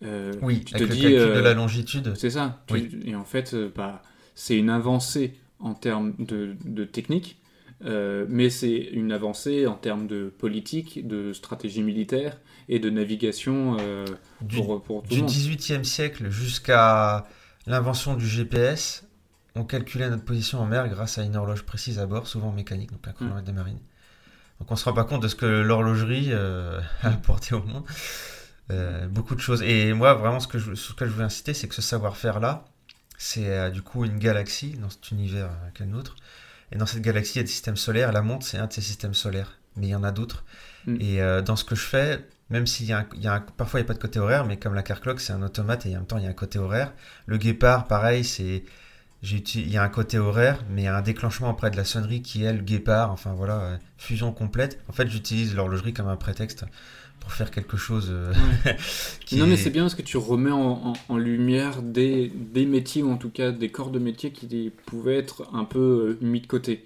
[0.04, 2.14] Euh, Oui, tu avec te le dis, calcul euh, de la longitude.
[2.16, 2.62] c'est ça.
[2.68, 3.02] Tu-.
[3.06, 4.02] Et en fait, euh, bah,
[4.36, 7.40] c'est une avancée en termes de, de technique,
[7.86, 12.38] euh, mais c'est une avancée en termes de politique, de stratégie militaire
[12.70, 13.78] et de navigation
[14.42, 15.32] Du, pour, pour tout du le monde.
[15.32, 17.26] 18e siècle jusqu'à
[17.66, 19.06] l'invention du GPS,
[19.56, 22.92] on calculait notre position en mer grâce à une horloge précise à bord, souvent mécanique,
[22.92, 23.80] donc un chronomètre de marine.
[24.60, 27.84] Donc on se rend pas compte de ce que l'horlogerie a apporté au monde.
[28.74, 29.62] Euh, beaucoup de choses.
[29.62, 31.82] Et moi, vraiment, ce que je, sur ce que je voulais inciter, c'est que ce
[31.82, 32.66] savoir-faire-là,
[33.18, 36.16] c'est euh, du coup une galaxie dans cet univers euh, qu'est le nôtre.
[36.72, 38.12] Et dans cette galaxie, il y a des systèmes solaires.
[38.12, 39.60] La montre, c'est un de ces systèmes solaires.
[39.76, 40.44] Mais il y en a d'autres.
[40.88, 40.98] Mm.
[41.00, 43.36] Et euh, dans ce que je fais, même s'il y a, un, il y a
[43.36, 45.34] un- parfois il n'y a pas de côté horaire, mais comme la car clock, c'est
[45.34, 46.92] un automate et en même temps il y a un côté horaire.
[47.26, 48.64] Le guépard, pareil, c'est
[49.22, 51.78] j'ai il y a un côté horaire, mais il y a un déclenchement auprès de
[51.78, 53.12] la sonnerie qui est le guépard.
[53.12, 54.80] Enfin voilà, fusion complète.
[54.90, 56.66] En fait, j'utilise l'horlogerie comme un prétexte
[57.24, 58.34] pour faire quelque chose euh,
[59.26, 62.28] qui non, mais est- c'est bien parce que tu remets en, en- en lumière des,
[62.30, 66.18] des métiers, ou en tout cas des corps de métier qui pouvaient être un peu
[66.22, 66.86] euh, mis de côté.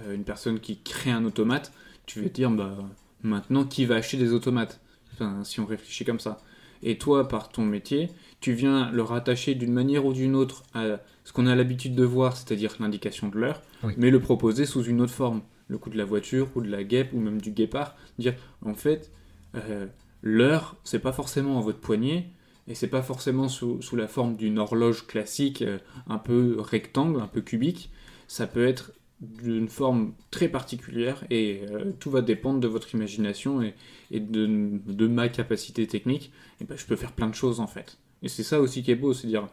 [0.00, 1.72] Euh, une personne qui crée un automate,
[2.06, 2.76] tu vas te dire, bah,
[3.22, 4.80] maintenant, qui va acheter des automates?
[5.14, 6.40] Enfin, Si on réfléchit comme ça.
[6.82, 10.84] Et toi, par ton métier, tu viens le rattacher d'une manière ou d'une autre à
[11.24, 13.94] ce qu'on a l'habitude de voir, c'est-à-dire l'indication de l'heure, Oui.
[13.96, 15.40] mais le proposer sous une autre forme.
[15.70, 17.94] Le coup de la voiture, ou de la guêpe, ou même du guépard.
[18.18, 19.10] Dire, en fait,
[19.54, 19.86] euh,
[20.22, 22.30] l'heure, c'est pas forcément à votre poignet,
[22.66, 27.20] et c'est pas forcément sous, sous la forme d'une horloge classique, euh, un peu rectangle,
[27.20, 27.90] un peu cubique.
[28.26, 33.62] Ça peut être d'une forme très particulière, et euh, tout va dépendre de votre imagination
[33.62, 33.74] et,
[34.10, 34.46] et de,
[34.86, 36.30] de ma capacité technique.
[36.60, 37.98] Et ben, je peux faire plein de choses en fait.
[38.22, 39.48] Et c'est ça aussi qui est beau, c'est dire,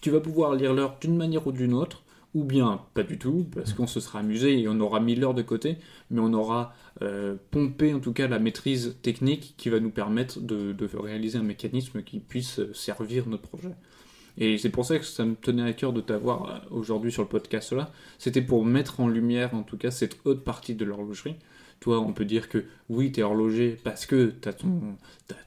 [0.00, 2.02] tu vas pouvoir lire l'heure d'une manière ou d'une autre,
[2.34, 5.34] ou bien pas du tout, parce qu'on se sera amusé et on aura mis l'heure
[5.34, 5.78] de côté,
[6.10, 10.40] mais on aura euh, pompé en tout cas la maîtrise technique qui va nous permettre
[10.40, 13.74] de, de réaliser un mécanisme qui puisse servir notre projet.
[14.40, 17.22] Et c'est pour ça que ça me tenait à cœur de t'avoir euh, aujourd'hui sur
[17.22, 17.90] le podcast là.
[18.18, 21.36] C'était pour mettre en lumière en tout cas cette haute partie de l'horlogerie.
[21.80, 24.56] Toi, on peut dire que oui, tu es horloger parce que tu as,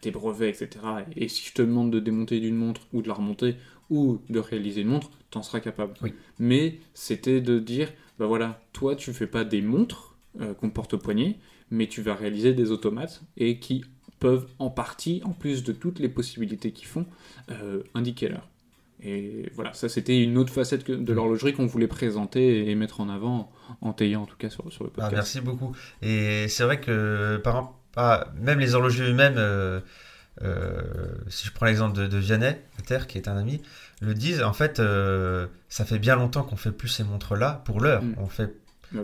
[0.02, 0.80] tes brevets, etc.
[1.16, 3.56] Et si je te demande de démonter d'une montre ou de la remonter
[3.92, 5.94] ou de réaliser une montre, tu en seras capable.
[6.02, 6.14] Oui.
[6.40, 10.96] Mais c'était de dire, bah voilà, toi, tu fais pas des montres euh, qu'on porte
[10.96, 11.38] au poignet,
[11.70, 13.86] mais tu vas réaliser des automates et qui
[14.20, 17.06] peuvent en partie, en plus de toutes les possibilités qu'ils font,
[17.52, 18.48] euh, indiquer l'heure.
[19.04, 23.10] Et voilà, ça c'était une autre facette de l'horlogerie qu'on voulait présenter et mettre en
[23.10, 23.52] avant
[23.82, 25.14] en t'ayant en tout cas sur, sur le Ah, podcast.
[25.16, 25.76] merci beaucoup.
[26.04, 29.82] Et c'est vrai que par ah, même les horlogers eux-mêmes, euh,
[31.28, 33.62] si je prends l'exemple de, de Vianney, Terre, qui est un ami,
[34.02, 37.80] le disent, en fait, euh, ça fait bien longtemps qu'on fait plus ces montres-là pour
[37.80, 38.04] l'heure.
[38.04, 38.16] Mm.
[38.18, 38.54] On, fait,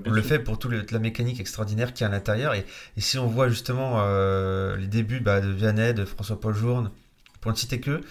[0.05, 2.53] on le fait pour toute la mécanique extraordinaire qui est à l'intérieur.
[2.55, 2.65] Et,
[2.97, 6.91] et si on voit justement euh, les débuts bah, de Vianney, de François-Paul Journe,
[7.41, 8.01] pour ne citer que,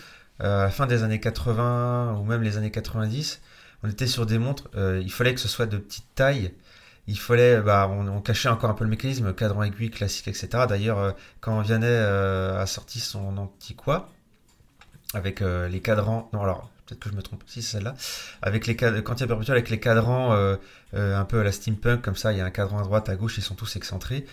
[0.43, 3.41] euh, à la fin des années 80 ou même les années 90,
[3.83, 6.53] on était sur des montres, euh, il fallait que ce soit de petite taille.
[7.09, 10.49] Il fallait, bah, on, cachait encore un peu le mécanisme, cadran aiguille classique, etc.
[10.69, 14.09] D'ailleurs, euh, quand Vianney euh, a sorti son antiquois,
[15.15, 17.95] avec euh, les cadrans, non alors peut-être que je me trompe, si c'est celle-là,
[18.43, 20.33] avec les cad- quantités perpétuelles, avec les cadrans
[20.93, 23.17] un peu à la steampunk, comme ça, il y a un cadran à droite, à
[23.17, 24.25] gauche, ils sont tous excentrés.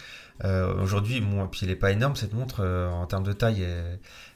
[0.44, 3.66] Aujourd'hui, bon, puis elle est pas énorme cette montre en termes de taille,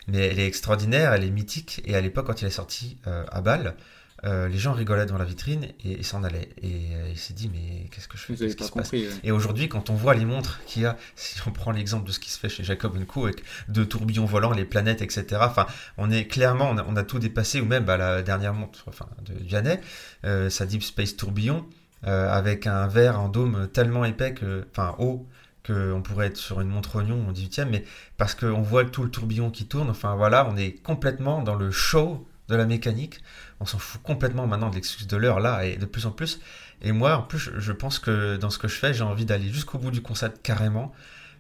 [0.08, 1.84] mais elle est extraordinaire, elle est mythique.
[1.86, 3.76] Et à l'époque, quand il est sorti à Bâle,
[4.24, 6.50] euh, les gens rigolaient dans la vitrine et, s'en allaient.
[6.62, 9.08] Et euh, il s'est dit, mais qu'est-ce que je fais se passe compris.
[9.08, 9.14] ouais.
[9.24, 12.12] Et aujourd'hui, quand on voit les montres qu'il y a, si on prend l'exemple de
[12.12, 15.26] ce qui se fait chez Jacob Co avec deux tourbillons volants, les planètes, etc.
[15.42, 18.54] Enfin, on est clairement, on a, on a tout dépassé, ou même bah, la dernière
[18.54, 19.80] montre, enfin, de Vianney,
[20.26, 21.66] euh, sa Deep Space Tourbillon,
[22.04, 25.28] avec un verre en dôme tellement épais que, enfin, haut,
[25.66, 27.84] qu'on pourrait être sur une montre oignon au 18e, mais
[28.18, 31.70] parce qu'on voit tout le tourbillon qui tourne, enfin voilà, on est complètement dans le
[31.70, 33.22] show de la mécanique.
[33.60, 36.40] On s'en fout complètement maintenant de l'excuse de l'heure là, et de plus en plus.
[36.82, 39.52] Et moi, en plus, je- pense que dans ce que je fais, j'ai envie d'aller
[39.52, 40.94] jusqu'au bout du concept carrément,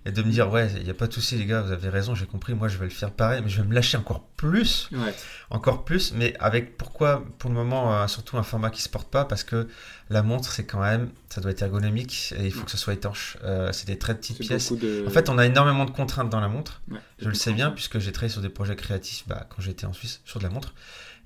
[0.07, 1.89] et de me dire, ouais, il n'y a pas de souci les gars, vous avez
[1.89, 4.23] raison, j'ai compris, moi je vais le faire pareil, mais je vais me lâcher encore
[4.37, 5.13] plus Ouais.
[5.49, 9.09] encore plus, mais avec pourquoi pour le moment euh, surtout un format qui se porte
[9.11, 9.67] pas parce que
[10.09, 12.93] la montre c'est quand même ça doit être ergonomique et il faut que ce soit
[12.93, 13.37] étanche.
[13.43, 14.71] Euh, c'est des très petites pièces.
[14.71, 15.03] de.
[15.05, 16.81] En fait, on a énormément de contraintes dans la montre.
[16.89, 19.85] Ouais, Je le sais bien puisque j'ai travaillé sur des projets créatifs bah, quand j'étais
[19.85, 20.73] en Suisse sur de la montre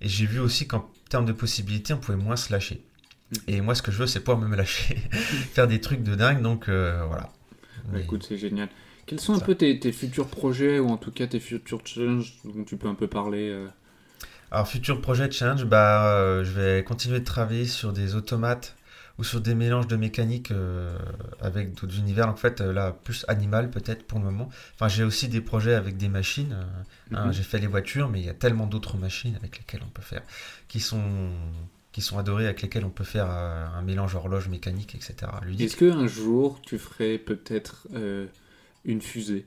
[0.01, 2.83] et j'ai vu aussi qu'en termes de possibilités on pouvait moins se lâcher.
[3.31, 3.35] Mm.
[3.49, 4.95] Et moi ce que je veux c'est pouvoir me lâcher,
[5.53, 7.29] faire des trucs de dingue donc euh, voilà.
[7.91, 8.69] Mais- écoute, c'est génial.
[9.05, 12.35] Quels sont un peu tes, tes futurs projets ou en tout cas tes futurs challenges
[12.45, 13.67] dont tu peux un peu parler euh,
[14.51, 18.75] Alors, futur projet challenge, bah, euh, je vais continuer de travailler sur des automates
[19.17, 20.97] ou sur des mélanges de mécanique euh,
[21.41, 22.29] avec d'autres univers.
[22.29, 24.49] En fait, là, plus animal peut-être pour le moment.
[24.75, 26.55] Enfin, j'ai aussi des projets avec des machines.
[27.11, 27.33] hein, mhm.
[27.33, 30.01] j'ai fait les voitures, mais il y a tellement d'autres machines avec lesquelles on peut
[30.01, 30.21] faire,
[30.67, 31.31] qui sont
[31.91, 35.31] qui sont adorées, avec lesquelles on peut faire euh, un mélange horloge mécanique, etc.
[35.59, 38.27] Est-ce qu'un jour tu ferais peut-être euh,
[38.85, 39.45] une fusée?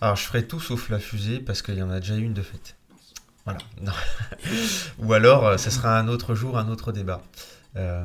[0.00, 2.42] Alors, je ferai tout sauf la fusée parce qu'il y en a déjà une de
[2.42, 2.76] faite.
[3.44, 3.60] Voilà.
[3.80, 3.92] Non.
[4.98, 7.22] Ou alors, euh, ce sera un autre jour, un autre débat.
[7.76, 8.04] Euh,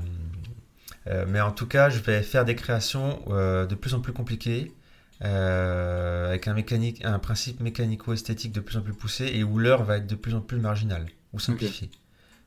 [1.08, 4.74] euh, mais en tout cas, je vais faire des créations de plus en plus compliquées,
[5.24, 9.84] euh, avec un, mécanique, un principe mécanico-esthétique de plus en plus poussé et où l'heure
[9.84, 11.90] va être de plus en plus marginale ou simplifiée.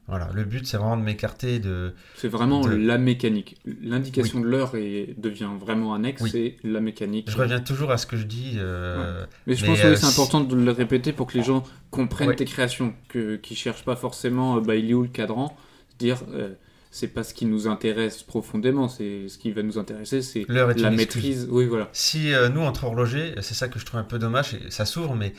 [0.09, 0.29] Voilà.
[0.35, 1.95] Le but, c'est vraiment de m'écarter de.
[2.17, 3.57] C'est vraiment De- la mécanique.
[3.83, 6.31] L'indication de l'heure devient vraiment annexe, Oui.
[6.31, 7.31] c'est la mécanique.
[7.31, 8.55] Je reviens toujours à ce que je dis.
[8.59, 11.29] euh, Mais je Mais, pense que euh, oui, c'est si- important de le répéter pour
[11.29, 12.37] que les gens comprennent Ouais.
[12.37, 15.57] tes créations, que, qui cherchent pas forcément euh, bah, il est où le cadran,
[16.01, 16.51] dire euh,
[16.91, 20.91] c'est pas ce qui nous intéresse profondément, c'est ce qui va nous intéresser, c'est la
[20.91, 21.47] maîtrise.
[21.51, 21.89] Oui, voilà.
[21.93, 25.15] Si nous, entre horlogers, c'est ça que je trouve un peu dommage, et ça s'ouvre,
[25.15, 25.33] mais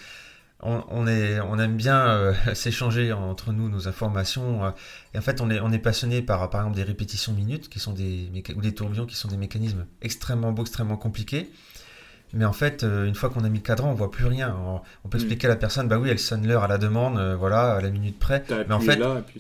[0.64, 4.66] on, on est, on aime bien euh, s'échanger entre nous nos informations.
[4.66, 4.72] euh,
[5.14, 7.80] et en fait, on est, on est passionné par, par exemple, des répétitions minutes, qui
[7.80, 11.52] sont des, ou des tourbillons, qui sont des mécanismes extrêmement beaux, extrêmement compliqués.
[12.36, 14.56] Mais en fait, euh, une fois qu'on a mis le cadran, on voit plus rien.
[14.58, 15.22] On, on peut Mm.
[15.22, 17.92] expliquer à la personne, bah oui, elle sonne l'heure à la demande, voilà, à la
[17.92, 18.44] minute près.
[18.68, 19.40] Mais en fait- là, et puis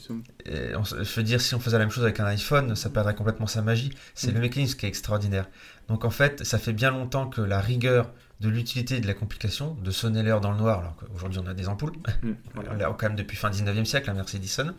[0.77, 3.15] on je veux dire, si on faisait la même chose avec un iPhone, ça perdrait
[3.15, 3.91] complètement sa magie.
[4.13, 4.36] C'est Mm.
[4.36, 5.47] le mécanisme qui est extraordinaire.
[5.88, 8.12] Donc en fait, ça fait bien longtemps que la rigueur
[8.43, 11.47] de l'utilité et de la complication, de sonner l'heure dans le noir, alors qu'aujourd'hui on
[11.47, 12.73] a des ampoules, Mm, voilà.
[12.75, 14.73] là, quand même depuis fin 19e siècle, un Mercedes Edison,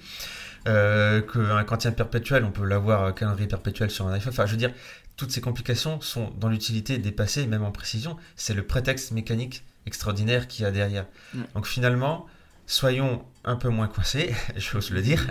[0.69, 4.33] euh, qu'un quantien perpétuel, on peut l'avoir un calendrier perpétuel sur un iPhone.
[4.33, 4.73] Enfin, je veux dire,
[5.17, 8.17] toutes ces complications sont dans l'utilité dépassées, même en précision.
[8.37, 11.07] C'est le prétexte mécanique extraordinaire qu'il y a derrière.
[11.35, 11.43] Ouais.
[11.55, 12.27] Donc finalement,
[12.67, 15.27] soyons un peu moins coincés, j'ose le dire.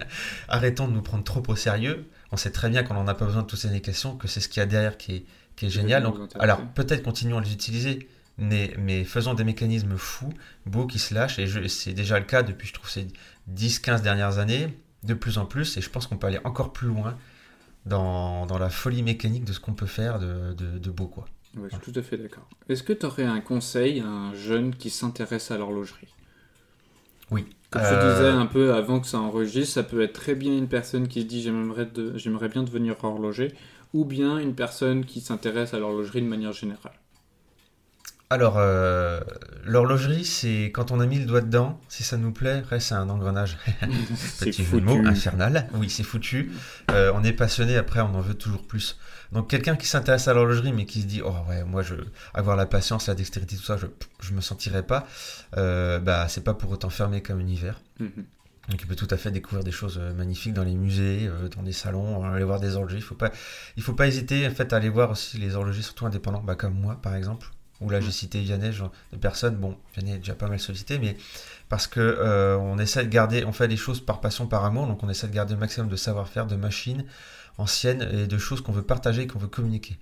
[0.48, 2.06] Arrêtons de nous prendre trop au sérieux.
[2.32, 4.40] On sait très bien qu'on n'en a pas besoin de toutes ces indications, que c'est
[4.40, 6.04] ce qu'il y a derrière qui est, qui est Qui génial.
[6.04, 10.34] Donc, alors, peut-être continuons à les utiliser, mais, mais faisons des mécanismes fous,
[10.66, 11.40] beaux, qui se lâchent.
[11.40, 13.08] Et c'est déjà le cas depuis, je trouve, ces
[13.48, 15.78] 10-15 dernières années, de plus en plus.
[15.78, 17.18] Et je pense qu'on peut aller encore plus loin
[17.86, 21.26] dans, dans la folie mécanique de ce qu'on peut faire de, de, de beau, quoi.
[21.56, 22.48] Ouais, je suis tout à fait d'accord.
[22.70, 26.14] Est-ce que tu aurais un conseil à un jeune qui s'intéresse à l'horlogerie?
[27.32, 27.46] Oui.
[27.72, 30.58] Comme je Euh, disais un peu avant que ça enregistre, ça peut être très bien
[30.58, 33.54] une personne qui se dit j'aimerais de- j'aimerais bien devenir horloger,
[33.94, 36.94] ou bien une personne qui s'intéresse à l'horlogerie de manière générale.
[38.34, 39.20] Alors, euh,
[39.64, 42.96] l'horlogerie, c'est quand on a mis le doigt dedans, si ça nous plaît, après, c'est
[42.96, 43.60] un engrenage.
[44.40, 45.70] Petit jeu de mots infernal.
[45.76, 46.52] Oui, c'est foutu.
[46.90, 48.98] Euh, on est passionné, après, on en veut toujours plus.
[49.34, 51.94] Donc, quelqu'un qui s'intéresse à l'horlogerie, mais qui se dit, oh ouais, moi, je
[52.34, 53.86] avoir la patience, la dextérité, tout ça, je,
[54.20, 55.06] je me sentirais pas.
[55.56, 57.80] Euh, bah, c'est pas pour autant fermé comme univers.
[58.00, 58.26] Mhm.
[58.70, 61.72] Donc, il peut tout à fait découvrir des choses magnifiques dans les musées, dans des
[61.72, 62.98] salons, aller voir des horlogers.
[62.98, 63.30] Il faut pas,
[63.78, 66.56] il faut pas hésiter, en fait, à aller voir aussi les horlogers, surtout indépendants, bah,
[66.56, 67.52] comme moi, par exemple.
[67.84, 70.98] Où là, j'ai cité Vianney, genre, des personnes, bon, Vianney est déjà pas mal sollicité,
[71.00, 71.16] mais
[71.70, 74.88] parce que euh, on essaie de garder, on fait les choses par passion, par amour,
[74.88, 77.06] donc on essaie de garder le maximum de savoir-faire, de machines
[77.58, 79.98] anciennes et de choses qu'on veut partager, qu'on veut communiquer.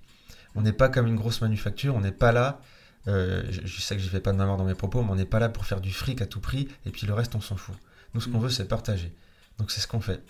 [0.54, 2.60] On n'est pas comme une grosse manufacture, on n'est pas là.
[3.08, 5.16] euh, je, je sais que je vais pas de mort dans mes propos, mais on
[5.16, 7.40] n'est pas là pour faire du fric à tout prix, et puis le reste, on
[7.40, 7.74] s'en fout.
[8.14, 8.42] Nous, ce qu'on Mm.
[8.44, 9.12] veut, c'est partager.
[9.58, 10.22] Donc, c'est ce qu'on fait.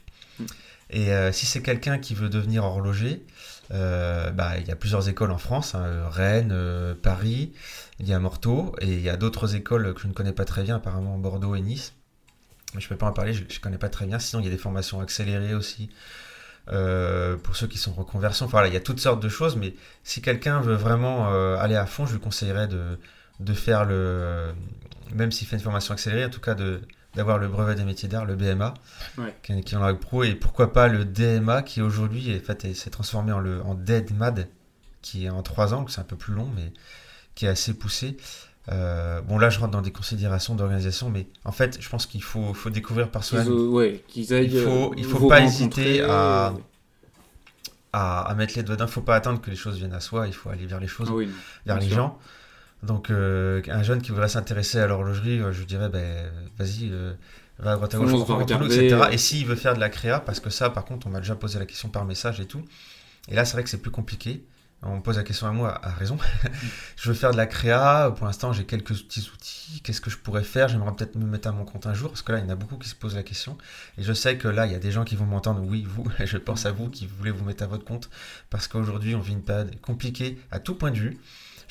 [0.92, 3.24] Et euh, si c'est quelqu'un qui veut devenir horloger,
[3.72, 7.52] euh, bah, il y a plusieurs écoles en France, hein, Rennes, euh, Paris,
[7.98, 10.44] il y a Morteau, et il y a d'autres écoles que je ne connais pas
[10.44, 11.94] très bien, apparemment Bordeaux et Nice.
[12.78, 14.18] je ne peux pas en parler, je ne connais pas très bien.
[14.18, 15.90] Sinon, il y a des formations accélérées aussi.
[16.66, 18.46] Pour ceux qui sont reconversion.
[18.46, 19.74] Enfin, voilà, il y a toutes sortes de choses, mais
[20.04, 22.98] si quelqu'un veut vraiment aller à fond, je lui conseillerais de,
[23.40, 24.52] de faire le.
[25.12, 26.82] Même s'il fait une formation accélérée, en tout cas de
[27.14, 28.74] d'avoir le brevet des métiers d'art, le BMA,
[29.42, 33.32] qui, est en pro, et pourquoi pas le DMA, qui aujourd'hui en fait, s'est transformé
[33.32, 34.48] en, le, en DEDMAD,
[35.02, 36.72] qui est en trois ans, c'est un peu plus long, mais
[37.34, 38.16] qui est assez poussé.
[38.70, 42.22] Euh, bon, là, je rentre dans des considérations d'organisation, mais en fait, je pense qu'il
[42.22, 43.52] faut, faut découvrir par soi-même.
[43.70, 44.04] Ouais.
[44.14, 46.54] Il faut, il faut pas hésiter à,
[47.92, 48.86] à, à, mettre les doigts dedans.
[48.86, 50.28] Il faut pas attendre que les choses viennent à soi.
[50.28, 51.12] Il faut aller vers les choses,
[51.66, 52.18] vers les gens.
[52.82, 56.90] Donc, euh, un jeune qui voudrait s'intéresser à l'horlogerie, euh, je dirais, ben, vas-y,
[57.58, 58.12] va à droite à gauche,
[58.50, 59.08] etc.
[59.12, 61.36] Et s'il veut faire de la créa, parce que ça, par contre, on m'a déjà
[61.36, 62.64] posé la question par message et tout.
[63.28, 64.44] Et là, c'est vrai que c'est plus compliqué
[64.84, 66.18] on me pose la question à moi, à raison.
[66.96, 68.12] je veux faire de la créa.
[68.16, 69.80] Pour l'instant, j'ai quelques petits outils.
[69.84, 70.68] Qu'est-ce que je pourrais faire?
[70.68, 72.10] J'aimerais peut-être me mettre à mon compte un jour.
[72.10, 73.56] Parce que là, il y en a beaucoup qui se posent la question.
[73.96, 75.62] Et je sais que là, il y a des gens qui vont m'entendre.
[75.64, 78.10] Oui, vous, je pense à vous qui voulez vous mettre à votre compte.
[78.50, 81.18] Parce qu'aujourd'hui, on vit une période compliquée à tout point de vue.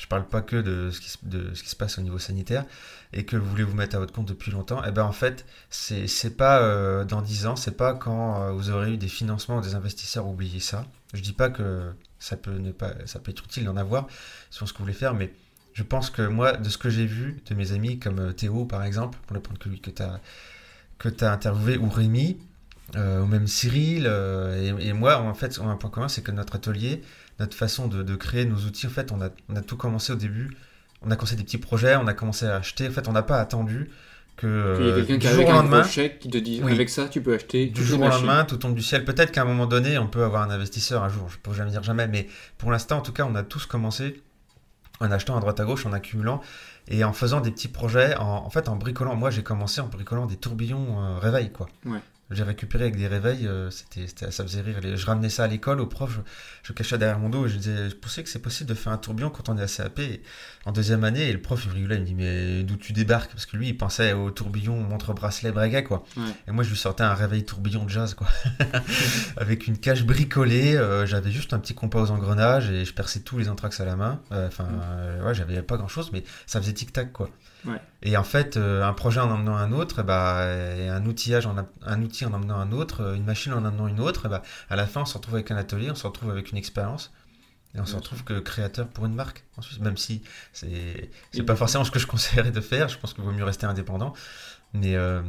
[0.02, 2.64] Je parle pas que de ce, qui, se passe au niveau sanitaire
[3.12, 4.82] et que vous voulez vous mettre à votre compte depuis longtemps.
[4.82, 8.50] Et eh ben en fait, c'est pas euh, dans 10 ans, c'est pas quand euh,
[8.50, 10.86] vous aurez eu des financements ou des investisseurs, oubliez ça.
[11.14, 14.08] Je dis pas que ça peut, ne pas, ça peut être utile d'en avoir
[14.50, 15.32] sur ce que vous voulez faire, mais
[15.72, 18.64] je pense que moi, de ce que j'ai vu de mes amis comme euh, Théo
[18.64, 22.38] par exemple, pour le prendre que lui que tu as, interviewé, ou Rémi,
[22.96, 26.56] ou même Cyril, et, moi, en fait, on a un point commun, c'est que notre
[26.56, 27.02] atelier,
[27.38, 30.16] notre façon de, créer nos outils, en fait, on a, on a, tout commencé au
[30.16, 30.56] début,
[31.02, 33.22] on a commencé des petits projets, on a commencé à acheter, en fait, on n'a
[33.22, 33.90] pas attendu
[34.36, 37.06] que il y a quelqu'un qui a avec un chèque qui te dit avec ça
[37.06, 39.04] tu peux acheter du jour au lendemain tout tombe du ciel.
[39.04, 41.28] Peut-être qu'à un moment donné on peut avoir un investisseur un jour.
[41.28, 42.26] Je peux jamais dire jamais mais
[42.56, 44.22] pour l'instant en tout cas on a tous commencé
[45.00, 46.40] en achetant à droite à gauche en accumulant
[46.88, 49.16] et en faisant des petits projets en, fait en bricolant.
[49.16, 51.68] Moi j'ai commencé en bricolant des tourbillons euh, réveil quoi.
[51.84, 52.00] Ouais
[52.34, 54.78] j'ai récupéré avec des réveils, euh, c'était, ça faisait rire.
[54.82, 56.20] Je ramenais ça à l'école au prof,
[56.62, 58.92] je, cachais derrière mon dos et je disais, je pensais que c'est possible de faire
[58.92, 60.00] un tourbillon quand on est à CAP
[60.64, 61.28] en deuxième année.
[61.28, 63.32] Et le prof, il rigolait, il me dit, mais d'où tu débarques?
[63.32, 66.04] Parce que lui, il pensait au tourbillon, montre bracelet, breguet, quoi.
[66.46, 68.28] Et moi, je lui sortais un réveil tourbillon de jazz, quoi.
[69.36, 73.20] avec une cage bricolée, euh, j'avais juste un petit compas aux engrenages et je perçais
[73.20, 74.20] tous les entraxes à la main.
[74.32, 74.68] Euh, enfin,
[75.24, 77.28] ouais, j'avais pas grand chose, mais ça faisait tic-tac, quoi.
[78.02, 80.46] Et en fait, euh, un projet en emmenant un autre, bah,
[80.76, 83.86] et un outillage, en, un outil en emmenant un autre, euh, une machine en emmenant
[83.86, 86.30] une autre, bah, à la fin, on se retrouve avec un atelier, on se retrouve
[86.30, 87.12] avec une expérience.
[87.74, 89.44] Et on se retrouve que créateur pour une marque,
[89.80, 90.20] même si
[90.52, 92.90] c'est c'est pas forcément ce que je conseillerais de faire.
[92.90, 94.12] Je pense qu'il vaut mieux rester indépendant.
[94.74, 95.22] Mais euh,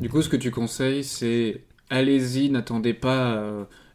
[0.00, 3.42] du coup, ce que tu conseilles, c'est allez-y, n'attendez pas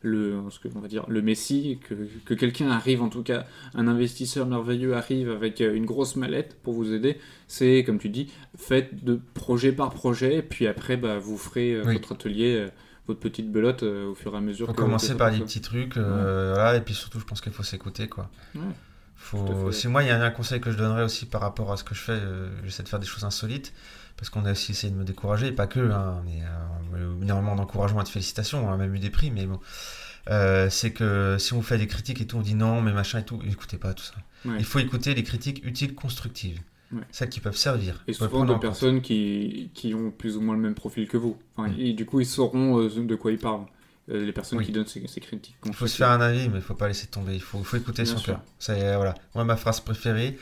[0.04, 1.96] le, ce que on va dire, le Messi, que,
[2.26, 6.58] que quelqu'un arrive, en tout cas, un investisseur merveilleux arrive avec euh, une grosse mallette
[6.62, 7.18] pour vous aider.
[7.48, 11.84] C'est, comme tu dis, faites de projet par projet, puis après, bah, vous ferez euh,
[11.84, 12.70] votre atelier euh,
[13.08, 14.68] votre petite belote au fur et à mesure.
[14.68, 18.08] Faut commencer par des petits trucs, voilà, et puis surtout, je pense qu'il faut s'écouter,
[18.08, 18.30] quoi.
[19.16, 19.72] Faut...
[19.72, 21.84] Si moi, il y a un conseil que je donnerais aussi par rapport à ce
[21.84, 22.20] que je fais,
[22.64, 23.74] j'essaie de faire des choses insolites,
[24.24, 26.40] parce qu'on a aussi essayé de me décourager, pas que, hein, mais
[27.22, 29.60] énormément d'encouragement et de félicitations, on a même eu des prix, mais bon.
[30.30, 33.20] Euh, c'est que si on fait des critiques et tout, on dit non, mais machin
[33.20, 34.14] et tout, écoutez pas tout ça.
[34.46, 36.62] Il faut écouter les critiques utiles, constructives.
[37.12, 38.02] Celles qui peuvent servir.
[38.08, 41.38] Et souvent de personnes qui, qui, ont plus ou moins le même profil que vous.
[41.78, 43.66] Et du coup, ils sauront euh, de quoi ils parlent.
[44.10, 45.58] Euh, les personnes qui donnent ces, critiques.
[45.66, 47.34] Il faut se faire un avis, mais il faut pas laisser tomber.
[47.34, 48.42] Il faut, faut écouter son cœur.
[48.68, 49.16] Voilà.
[49.36, 50.38] Moi, ma phrase préférée,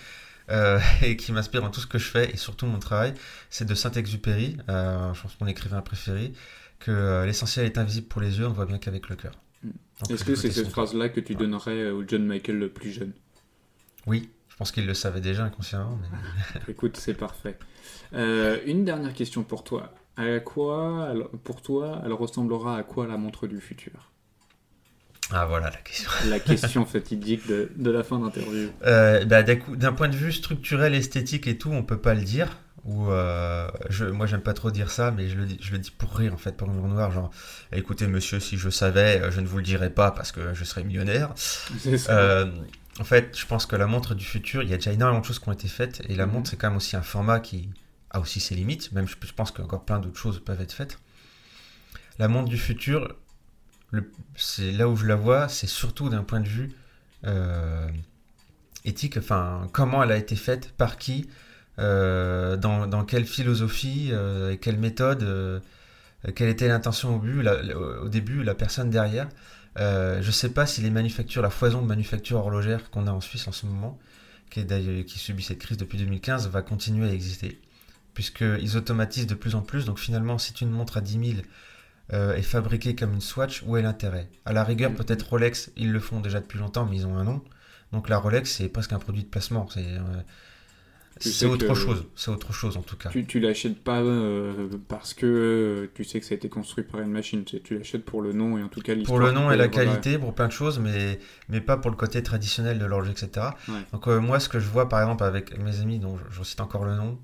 [1.02, 3.14] et qui m'inspire dans tout ce que je fais et surtout mon travail,
[3.50, 6.34] c'est de Saint-Exupéry, je pense mon écrivain préféré,
[6.80, 9.34] que l'essentiel est invisible pour les yeux, on voit bien qu'avec le cœur.
[10.10, 13.14] Est-ce que c'est cette phrase-là que tu donnerais au John Michael le plus jeune?
[14.08, 16.00] Oui, je pense qu'il le savait déjà inconsciemment.
[16.68, 17.58] Écoute, c'est parfait.
[18.14, 19.94] Euh, une dernière question pour toi.
[20.18, 21.14] À quoi,
[21.44, 24.11] pour toi, elle ressemblera à quoi la montre du futur?
[25.32, 26.10] Ah voilà la question.
[26.30, 28.70] La question fatidique de, de la fin d'interview.
[28.86, 32.58] Euh, bah, D'un point de vue structurel, esthétique et tout, on peut pas le dire
[32.84, 35.78] où euh, je, moi j'aime pas trop dire ça, mais je le, dis, je le
[35.78, 37.30] dis pour rire en fait, pour le noir, genre
[37.72, 40.84] écoutez monsieur, si je savais, je ne vous le dirais pas parce que je serais
[40.84, 41.34] millionnaire.
[42.10, 42.52] Euh,
[43.00, 45.26] en fait, je pense que la montre du futur, il y a déjà énormément de
[45.26, 46.34] choses qui ont été faites, et la mhm.
[46.34, 47.70] montre c'est quand même aussi un format qui
[48.10, 50.98] a aussi ses limites, même je, pense qu'encore plein d'autres choses peuvent être faites.
[52.20, 53.16] La montre du futur,
[54.36, 56.72] c'est là où je la vois, c'est surtout d'un point de vue
[57.26, 57.88] euh,
[58.86, 61.30] éthique, enfin comment elle a été faite, par qui,
[61.80, 65.62] euh, dans, quelle philosophie euh, quelle méthode,
[66.36, 69.28] quelle était l'intention au, au début, la personne derrière.
[69.76, 73.22] je ne sais pas si les manufactures, la foison de manufactures horlogères qu'on a en
[73.22, 74.00] Suisse en ce moment,
[74.50, 74.66] qui,
[75.06, 77.60] qui subit cette crise depuis 2015, va continuer à exister.
[78.14, 79.86] puisqu'ils automatisent de plus en plus.
[79.86, 81.42] Donc finalement, si une montre à 10 000
[82.14, 84.30] euh, est fabriquée comme une Swatch, où est l'intérêt?
[84.46, 84.98] À la rigueur, Mhm.
[84.98, 87.42] peut-être Rolex, ils le font déjà depuis longtemps, mais ils ont un nom.
[87.94, 89.68] Donc la Rolex, c'est presque un produit de placement.
[89.74, 90.22] C'est euh,
[91.20, 92.06] c'est autre chose.
[92.16, 93.10] C'est autre chose en tout cas.
[93.10, 96.84] Tu, tu l'achètes pas euh, parce que euh, tu sais que ça a été construit
[96.86, 97.44] par une machine.
[97.44, 99.20] Tu, tu l'achètes pour le nom et en tout cas l'histoire.
[99.20, 101.98] Pour le nom et la qualité, pour plein de choses, mais, mais pas pour le
[101.98, 103.48] côté traditionnel de l'horloge, etc.
[103.68, 103.76] Ouais.
[103.92, 106.62] Donc moi, ce que je vois par exemple avec mes amis, dont je, je cite
[106.62, 107.20] encore le nom,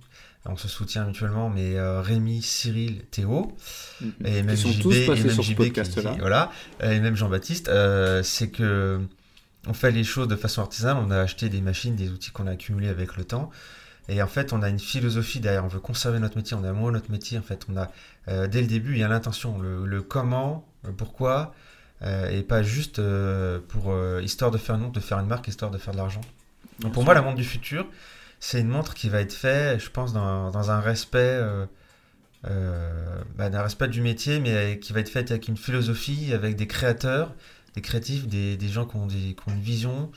[0.50, 3.56] on se soutient mutuellement, mais euh, Rémi, Cyril, Théo,
[4.02, 4.12] Mhm.
[4.26, 8.24] et même Ils sont JB, tous et même JB qui- voilà, et même Jean-Baptiste, euh,
[8.24, 9.00] c'est que
[9.68, 12.48] on fait les choses de façon artisanale, on a acheté des machines, des outils qu'on
[12.48, 13.50] a accumulés avec le temps,
[14.08, 16.70] et en fait on a une philosophie derrière, on veut conserver notre métier, on a
[16.70, 17.92] amoureux de notre métier, en fait on a,
[18.30, 21.54] euh, dès le début, il y a l'intention, le, le comment, le pourquoi,
[22.32, 23.02] et pas juste
[23.70, 23.92] pour
[24.22, 26.22] histoire de faire une montre, de faire une marque, histoire de faire de l'argent.
[26.80, 27.88] Donc pour moi, la montre du futur,
[28.40, 31.66] c'est une montre qui va être faite, je pense, dans, dans un respect, euh,
[32.46, 36.68] euh, bah, respect du métier, mais qui va être faite avec une philosophie, avec des
[36.68, 37.34] créateurs,
[37.74, 40.12] des créatifs, des, des gens qui ont, des, qui ont une vision,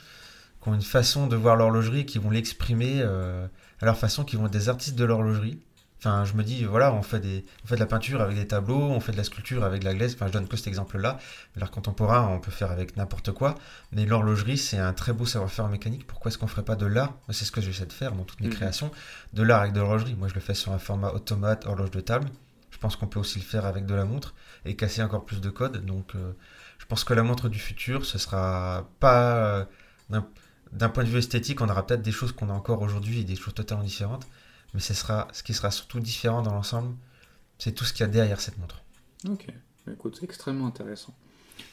[0.61, 3.47] qui ont une façon de voir l'horlogerie, qui vont l'exprimer euh,
[3.81, 5.59] à leur façon, qui vont être des artistes de l'horlogerie.
[6.03, 8.47] Enfin, je me dis, voilà, on fait, des, on fait de la peinture avec des
[8.47, 10.15] tableaux, on fait de la sculpture avec de la glaise.
[10.15, 11.19] Enfin, je donne que cet exemple-là.
[11.55, 13.53] L'art contemporain, on peut faire avec n'importe quoi.
[13.91, 16.07] Mais l'horlogerie, c'est un très beau savoir-faire en mécanique.
[16.07, 17.13] Pourquoi est-ce qu'on ferait pas de l'art?
[17.29, 18.53] C'est ce que j'essaie de faire dans toutes mes Mhm.
[18.55, 18.91] créations.
[19.33, 20.15] De l'art avec de l'horlogerie.
[20.15, 22.27] Moi, je le fais sur un format automate, horloge de table.
[22.71, 24.33] Je pense qu'on peut aussi le faire avec de la montre
[24.65, 25.85] et casser encore plus de code.
[25.85, 26.31] Donc, euh,
[26.79, 29.35] je pense que la montre du futur, ce sera pas.
[29.35, 29.65] euh,
[30.71, 33.23] D'un point de vue esthétique, on aura peut-être des choses qu'on a encore aujourd'hui et
[33.25, 34.25] des choses totalement différentes.
[34.73, 36.95] Mais ce, sera, ce qui sera surtout différent dans l'ensemble,
[37.57, 38.81] c'est tout ce qu'il y a derrière cette montre.
[39.29, 39.47] Ok,
[39.91, 41.13] écoute, c'est extrêmement intéressant.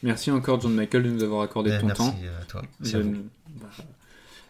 [0.03, 2.15] Merci encore John Michael de nous avoir accordé Eh, ton merci temps.
[2.41, 2.61] à toi.
[2.81, 3.15] Je, C'est à vous.
[3.59, 3.67] bah,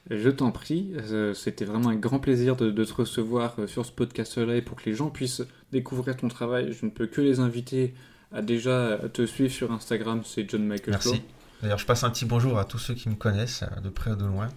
[0.09, 3.85] je t'en prie, euh, c'était vraiment un grand plaisir de, de te recevoir euh, sur
[3.85, 6.73] ce podcast-là et pour que les gens puissent découvrir ton travail.
[6.73, 7.93] Je ne peux que les inviter
[8.31, 11.09] à déjà te suivre sur Instagram, c'est John Michael Merci.
[11.09, 11.19] Flow.
[11.61, 14.11] D'ailleurs, je passe un petit bonjour à tous ceux qui me connaissent, euh, de près
[14.11, 14.47] ou de loin.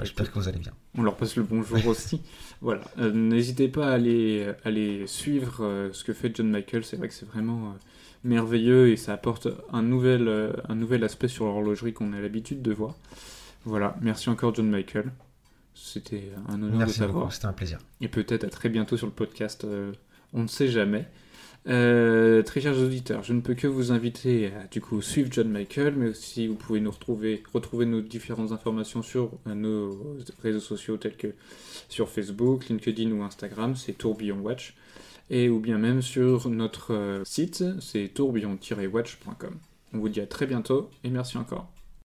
[0.00, 0.72] J'espère que vous allez bien.
[0.96, 2.20] On leur passe le bonjour aussi.
[2.60, 2.82] Voilà.
[2.98, 6.84] Euh, N'hésitez pas à aller, à aller suivre euh, ce que fait John Michael.
[6.84, 7.78] C'est vrai que c'est vraiment euh,
[8.22, 12.62] merveilleux et ça apporte un nouvel, euh, un nouvel aspect sur l'horlogerie qu'on a l'habitude
[12.62, 12.94] de voir.
[13.64, 13.96] Voilà.
[14.00, 15.10] Merci encore John Michael.
[15.74, 17.32] C'était un honneur Merci de t'avoir.
[17.32, 17.78] c'était un plaisir.
[18.00, 19.64] Et peut-être à très bientôt sur le podcast.
[19.64, 19.92] euh,
[20.34, 21.08] on ne sait jamais.
[21.68, 25.48] Euh, très chers auditeurs, je ne peux que vous inviter à du coup suivre John
[25.48, 30.60] Michael, mais aussi vous pouvez nous retrouver, retrouver nos différentes informations sur euh, nos réseaux
[30.60, 31.34] sociaux tels que
[31.88, 34.74] sur Facebook, LinkedIn ou Instagram, c'est Tourbillon Watch,
[35.30, 39.56] et ou bien même sur notre euh, site, c'est tourbillon-watch.com.
[39.94, 41.81] On vous dit à très bientôt et merci encore.